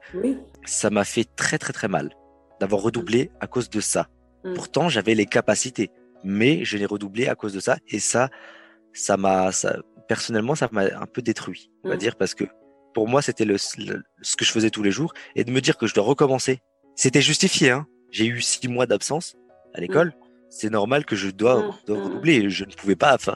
ça 0.65 0.89
m'a 0.89 1.05
fait 1.05 1.25
très, 1.37 1.57
très, 1.57 1.71
très 1.71 1.87
mal 1.87 2.11
d'avoir 2.59 2.81
redoublé 2.81 3.31
à 3.39 3.47
cause 3.47 3.69
de 3.69 3.79
ça. 3.79 4.09
Mm. 4.43 4.53
Pourtant, 4.55 4.89
j'avais 4.89 5.15
les 5.15 5.25
capacités, 5.25 5.89
mais 6.23 6.65
je 6.65 6.77
l'ai 6.77 6.85
redoublé 6.85 7.27
à 7.29 7.35
cause 7.35 7.53
de 7.53 7.61
ça. 7.61 7.77
Et 7.87 7.99
ça, 7.99 8.29
ça 8.91 9.15
m'a, 9.17 9.51
personnellement, 10.07 10.53
ça 10.53 10.69
m'a 10.71 10.81
un 10.83 11.05
peu 11.05 11.21
détruit, 11.21 11.71
on 11.83 11.89
va 11.89 11.95
mmh. 11.95 11.97
dire, 11.97 12.15
parce 12.15 12.35
que 12.35 12.43
pour 12.93 13.07
moi, 13.07 13.21
c'était 13.21 13.45
le, 13.45 13.57
ce 13.57 14.35
que 14.35 14.45
je 14.45 14.51
faisais 14.51 14.69
tous 14.69 14.83
les 14.83 14.91
jours, 14.91 15.13
et 15.35 15.43
de 15.43 15.51
me 15.51 15.61
dire 15.61 15.77
que 15.77 15.87
je 15.87 15.93
dois 15.93 16.03
recommencer, 16.03 16.61
c'était 16.95 17.21
justifié. 17.21 17.71
Hein. 17.71 17.87
J'ai 18.11 18.25
eu 18.25 18.41
six 18.41 18.67
mois 18.67 18.85
d'absence 18.85 19.35
à 19.73 19.81
l'école, 19.81 20.09
mmh. 20.09 20.25
c'est 20.49 20.69
normal 20.69 21.05
que 21.05 21.15
je 21.15 21.29
dois, 21.29 21.75
dois, 21.87 22.03
redoubler. 22.03 22.49
Je 22.49 22.65
ne 22.65 22.71
pouvais 22.71 22.95
pas, 22.95 23.15
enfin, 23.15 23.35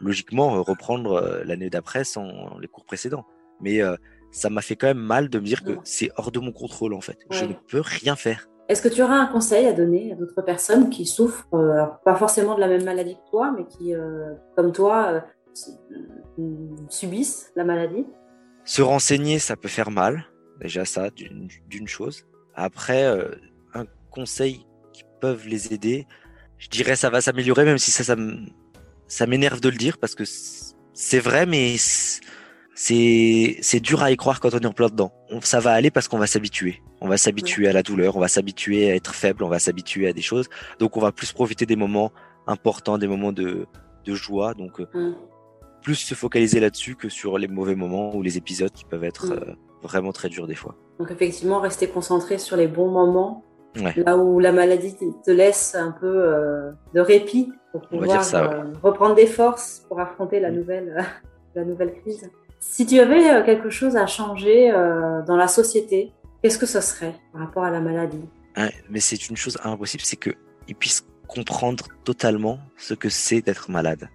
logiquement, 0.00 0.62
reprendre 0.62 1.12
euh, 1.12 1.44
l'année 1.44 1.70
d'après 1.70 2.04
sans 2.04 2.58
les 2.58 2.68
cours 2.68 2.84
précédents. 2.84 3.24
Mais 3.60 3.80
euh, 3.82 3.96
ça 4.32 4.50
m'a 4.50 4.62
fait 4.62 4.76
quand 4.76 4.88
même 4.88 4.98
mal 4.98 5.28
de 5.28 5.38
me 5.38 5.44
dire 5.44 5.62
que 5.62 5.72
c'est 5.84 6.10
hors 6.16 6.32
de 6.32 6.40
mon 6.40 6.52
contrôle, 6.52 6.92
en 6.92 7.00
fait. 7.00 7.18
Je 7.30 7.44
ne 7.44 7.54
peux 7.68 7.80
rien 7.80 8.16
faire. 8.16 8.48
Est-ce 8.68 8.82
que 8.82 8.88
tu 8.88 9.00
auras 9.00 9.14
un 9.14 9.26
conseil 9.26 9.66
à 9.66 9.72
donner 9.72 10.12
à 10.12 10.16
d'autres 10.16 10.42
personnes 10.42 10.90
qui 10.90 11.06
souffrent, 11.06 11.46
euh, 11.54 11.86
pas 12.04 12.16
forcément 12.16 12.56
de 12.56 12.60
la 12.60 12.66
même 12.66 12.82
maladie 12.82 13.14
que 13.14 13.30
toi, 13.30 13.54
mais 13.56 13.64
qui, 13.66 13.94
comme 14.56 14.72
toi, 14.72 15.22
subissent 16.88 17.52
la 17.54 17.62
maladie? 17.62 18.04
Se 18.66 18.82
renseigner, 18.82 19.38
ça 19.38 19.56
peut 19.56 19.68
faire 19.68 19.90
mal. 19.90 20.26
Déjà 20.60 20.84
ça, 20.84 21.10
d'une 21.10 21.88
chose. 21.88 22.26
Après, 22.54 23.04
euh, 23.04 23.30
un 23.74 23.84
conseil 24.10 24.66
qui 24.92 25.04
peuvent 25.20 25.46
les 25.46 25.72
aider, 25.72 26.06
je 26.58 26.68
dirais 26.68 26.96
ça 26.96 27.10
va 27.10 27.20
s'améliorer, 27.20 27.64
même 27.64 27.78
si 27.78 27.90
ça, 27.90 28.02
ça, 28.02 28.16
ça 29.06 29.26
m'énerve 29.26 29.60
de 29.60 29.68
le 29.68 29.76
dire 29.76 29.98
parce 29.98 30.14
que 30.14 30.24
c'est 30.94 31.20
vrai, 31.20 31.46
mais 31.46 31.76
c'est 31.78 33.58
c'est 33.60 33.80
dur 33.80 34.02
à 34.02 34.10
y 34.10 34.16
croire 34.16 34.40
quand 34.40 34.54
on 34.54 34.58
est 34.58 34.66
en 34.66 34.72
plein 34.72 34.88
dedans. 34.88 35.12
ça 35.42 35.60
va 35.60 35.72
aller 35.72 35.90
parce 35.90 36.08
qu'on 36.08 36.18
va 36.18 36.26
s'habituer. 36.26 36.82
On 37.00 37.08
va 37.08 37.18
s'habituer 37.18 37.68
à 37.68 37.72
la 37.72 37.82
douleur, 37.82 38.16
on 38.16 38.20
va 38.20 38.28
s'habituer 38.28 38.90
à 38.90 38.94
être 38.94 39.14
faible, 39.14 39.44
on 39.44 39.48
va 39.48 39.58
s'habituer 39.58 40.08
à 40.08 40.12
des 40.12 40.22
choses. 40.22 40.48
Donc 40.78 40.96
on 40.96 41.00
va 41.00 41.12
plus 41.12 41.32
profiter 41.32 41.66
des 41.66 41.76
moments 41.76 42.12
importants, 42.46 42.98
des 42.98 43.06
moments 43.06 43.32
de, 43.32 43.66
de 44.04 44.14
joie. 44.14 44.54
Donc 44.54 44.80
euh, 44.80 45.14
plus 45.86 45.94
se 45.94 46.14
focaliser 46.16 46.58
là-dessus 46.58 46.96
que 46.96 47.08
sur 47.08 47.38
les 47.38 47.46
mauvais 47.46 47.76
moments 47.76 48.12
ou 48.16 48.20
les 48.20 48.36
épisodes 48.36 48.72
qui 48.72 48.84
peuvent 48.84 49.04
être 49.04 49.30
euh, 49.30 49.54
vraiment 49.84 50.10
très 50.10 50.28
durs 50.28 50.48
des 50.48 50.56
fois. 50.56 50.74
Donc 50.98 51.12
effectivement, 51.12 51.60
rester 51.60 51.86
concentré 51.86 52.38
sur 52.38 52.56
les 52.56 52.66
bons 52.66 52.90
moments, 52.90 53.44
là 53.94 54.16
où 54.16 54.40
la 54.40 54.50
maladie 54.50 54.96
te 55.24 55.30
laisse 55.30 55.76
un 55.76 55.92
peu 55.92 56.08
euh, 56.08 56.72
de 56.92 57.00
répit 57.00 57.52
pour 57.70 57.82
pouvoir 57.82 58.20
reprendre 58.82 59.14
des 59.14 59.28
forces 59.28 59.84
pour 59.86 60.00
affronter 60.00 60.40
la 60.40 60.50
nouvelle, 60.50 61.04
la 61.54 61.64
nouvelle 61.64 61.92
crise. 62.00 62.28
Si 62.58 62.84
tu 62.84 62.98
avais 62.98 63.44
quelque 63.44 63.70
chose 63.70 63.94
à 63.96 64.08
changer 64.08 64.72
dans 64.72 65.36
la 65.36 65.46
société, 65.46 66.10
qu'est-ce 66.42 66.58
que 66.58 66.66
ce 66.66 66.80
serait 66.80 67.14
par 67.32 67.42
rapport 67.42 67.62
à 67.62 67.70
la 67.70 67.80
maladie? 67.80 68.28
Mais 68.90 68.98
c'est 68.98 69.28
une 69.28 69.36
chose 69.36 69.56
impossible, 69.62 70.02
c'est 70.04 70.16
qu'ils 70.16 70.74
puissent 70.80 71.06
comprendre 71.28 71.86
totalement 72.02 72.58
ce 72.76 72.94
que 72.94 73.08
c'est 73.08 73.40
d'être 73.40 73.70
malade. 73.70 74.08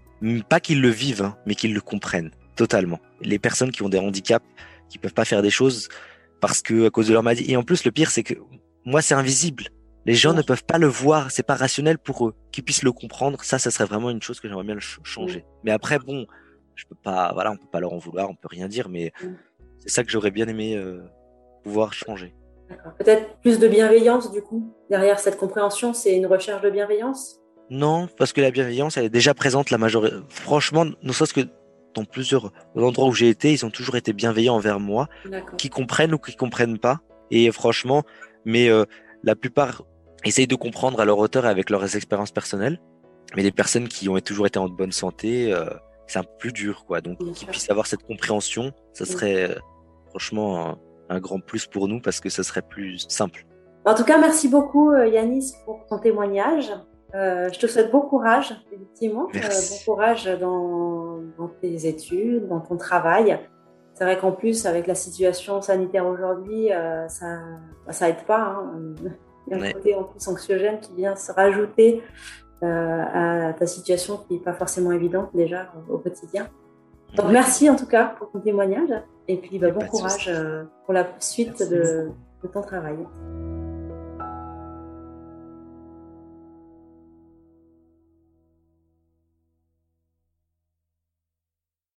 Pas 0.49 0.59
qu'ils 0.59 0.81
le 0.81 0.89
vivent, 0.89 1.23
hein, 1.23 1.37
mais 1.45 1.55
qu'ils 1.55 1.73
le 1.73 1.81
comprennent 1.81 2.31
totalement. 2.55 2.99
Les 3.21 3.39
personnes 3.39 3.71
qui 3.71 3.81
ont 3.83 3.89
des 3.89 3.97
handicaps, 3.97 4.45
qui 4.89 4.97
peuvent 4.97 5.13
pas 5.13 5.25
faire 5.25 5.41
des 5.41 5.49
choses 5.49 5.89
parce 6.41 6.61
que 6.61 6.87
à 6.87 6.89
cause 6.89 7.07
de 7.07 7.13
leur 7.13 7.23
maladie. 7.23 7.49
Et 7.51 7.55
en 7.55 7.63
plus, 7.63 7.85
le 7.85 7.91
pire, 7.91 8.11
c'est 8.11 8.23
que 8.23 8.35
moi, 8.85 9.01
c'est 9.01 9.13
invisible. 9.13 9.65
Les 10.05 10.15
gens 10.15 10.33
ne 10.33 10.41
peuvent 10.41 10.63
pas 10.63 10.79
le 10.79 10.87
voir, 10.87 11.31
c'est 11.31 11.43
pas 11.43 11.55
rationnel 11.55 11.99
pour 11.99 12.27
eux. 12.27 12.35
Qu'ils 12.51 12.63
puissent 12.63 12.83
le 12.83 12.91
comprendre, 12.91 13.43
ça, 13.43 13.59
ça 13.59 13.69
serait 13.69 13.85
vraiment 13.85 14.09
une 14.09 14.21
chose 14.21 14.39
que 14.39 14.47
j'aimerais 14.47 14.63
bien 14.63 14.77
changer. 14.79 15.45
Mais 15.63 15.71
après, 15.71 15.99
bon, 15.99 16.25
je 16.75 16.85
peux 16.85 16.95
pas, 16.95 17.31
voilà, 17.33 17.51
on 17.51 17.57
peut 17.57 17.69
pas 17.71 17.79
leur 17.79 17.93
en 17.93 17.99
vouloir, 17.99 18.29
on 18.29 18.35
peut 18.35 18.47
rien 18.49 18.67
dire, 18.67 18.89
mais 18.89 19.13
c'est 19.79 19.89
ça 19.89 20.03
que 20.03 20.09
j'aurais 20.09 20.31
bien 20.31 20.47
aimé 20.47 20.75
euh, 20.75 21.03
pouvoir 21.63 21.93
changer. 21.93 22.33
Peut-être 22.97 23.37
plus 23.41 23.59
de 23.59 23.67
bienveillance 23.67 24.31
du 24.31 24.41
coup 24.41 24.73
derrière 24.89 25.19
cette 25.19 25.37
compréhension, 25.37 25.93
c'est 25.93 26.15
une 26.15 26.25
recherche 26.25 26.61
de 26.61 26.69
bienveillance? 26.69 27.40
Non, 27.71 28.09
parce 28.17 28.33
que 28.33 28.41
la 28.41 28.51
bienveillance, 28.51 28.97
elle 28.97 29.05
est 29.05 29.09
déjà 29.09 29.33
présente 29.33 29.69
la 29.69 29.77
majorité. 29.77 30.17
Franchement, 30.27 30.85
ne 31.01 31.11
serait-ce 31.13 31.33
que 31.33 31.47
dans 31.93 32.03
plusieurs 32.03 32.51
endroits 32.75 33.07
où 33.07 33.13
j'ai 33.13 33.29
été, 33.29 33.53
ils 33.53 33.65
ont 33.65 33.69
toujours 33.69 33.95
été 33.95 34.11
bienveillants 34.11 34.55
envers 34.55 34.81
moi, 34.81 35.07
qui 35.57 35.69
comprennent 35.69 36.13
ou 36.13 36.17
qui 36.17 36.35
comprennent 36.35 36.79
pas. 36.79 36.99
Et 37.31 37.49
franchement, 37.53 38.03
mais 38.43 38.67
euh, 38.67 38.83
la 39.23 39.37
plupart 39.37 39.83
essayent 40.25 40.47
de 40.47 40.55
comprendre 40.55 40.99
à 40.99 41.05
leur 41.05 41.17
hauteur 41.17 41.45
et 41.45 41.47
avec 41.47 41.69
leurs 41.69 41.95
expériences 41.95 42.31
personnelles. 42.31 42.77
Mais 43.37 43.41
les 43.41 43.53
personnes 43.53 43.87
qui 43.87 44.09
ont 44.09 44.19
toujours 44.19 44.47
été 44.47 44.59
en 44.59 44.67
bonne 44.67 44.91
santé, 44.91 45.53
euh, 45.53 45.69
c'est 46.07 46.19
un 46.19 46.23
peu 46.23 46.37
plus 46.39 46.51
dur, 46.51 46.83
quoi. 46.85 46.99
Donc, 46.99 47.19
qu'ils 47.19 47.47
puissent 47.47 47.69
avoir 47.69 47.87
cette 47.87 48.03
compréhension, 48.03 48.73
ça 48.91 49.05
serait 49.05 49.49
euh, 49.49 49.55
franchement 50.09 50.77
un 51.07 51.19
grand 51.21 51.39
plus 51.39 51.67
pour 51.67 51.87
nous 51.87 52.01
parce 52.01 52.19
que 52.19 52.27
ce 52.27 52.43
serait 52.43 52.63
plus 52.63 53.05
simple. 53.07 53.45
En 53.85 53.95
tout 53.95 54.03
cas, 54.03 54.17
merci 54.17 54.49
beaucoup 54.49 54.93
Yanis 54.93 55.53
pour 55.63 55.85
ton 55.87 55.99
témoignage. 55.99 56.69
Euh, 57.13 57.49
je 57.51 57.59
te 57.59 57.67
souhaite 57.67 57.91
bon 57.91 58.01
courage, 58.01 58.55
effectivement. 58.71 59.27
Euh, 59.35 59.39
bon 59.39 59.75
courage 59.85 60.25
dans, 60.39 61.19
tes 61.61 61.87
études, 61.87 62.47
dans 62.47 62.59
ton 62.59 62.77
travail. 62.77 63.39
C'est 63.93 64.03
vrai 64.05 64.17
qu'en 64.17 64.31
plus, 64.31 64.65
avec 64.65 64.87
la 64.87 64.95
situation 64.95 65.61
sanitaire 65.61 66.07
aujourd'hui, 66.07 66.69
ça 67.07 67.39
bah, 67.85 67.91
ça 67.91 68.09
aide 68.09 68.23
pas. 68.25 68.41
Hein. 68.41 68.95
Il 69.47 69.57
y 69.57 69.61
a 69.61 69.63
un 69.63 69.71
côté 69.71 69.95
en 69.95 70.03
plus 70.03 70.25
anxiogène 70.27 70.79
qui 70.79 70.95
vient 70.95 71.15
se 71.15 71.31
rajouter 71.31 72.01
à 72.61 73.53
ta 73.57 73.67
situation 73.67 74.17
qui 74.17 74.35
n'est 74.35 74.39
pas 74.39 74.53
forcément 74.53 74.91
évidente 74.91 75.29
déjà 75.33 75.71
au 75.89 75.97
quotidien. 75.97 76.47
Donc 77.15 77.31
merci 77.31 77.69
en 77.69 77.75
tout 77.75 77.85
cas 77.85 78.15
pour 78.17 78.31
ton 78.31 78.39
témoignage 78.39 78.89
et 79.27 79.37
puis 79.37 79.59
bah, 79.59 79.71
bon 79.71 79.85
courage 79.85 80.29
euh, 80.29 80.63
pour 80.85 80.93
la 80.93 81.07
suite 81.19 81.59
de, 81.69 82.09
de 82.43 82.47
ton 82.47 82.61
travail. 82.61 82.97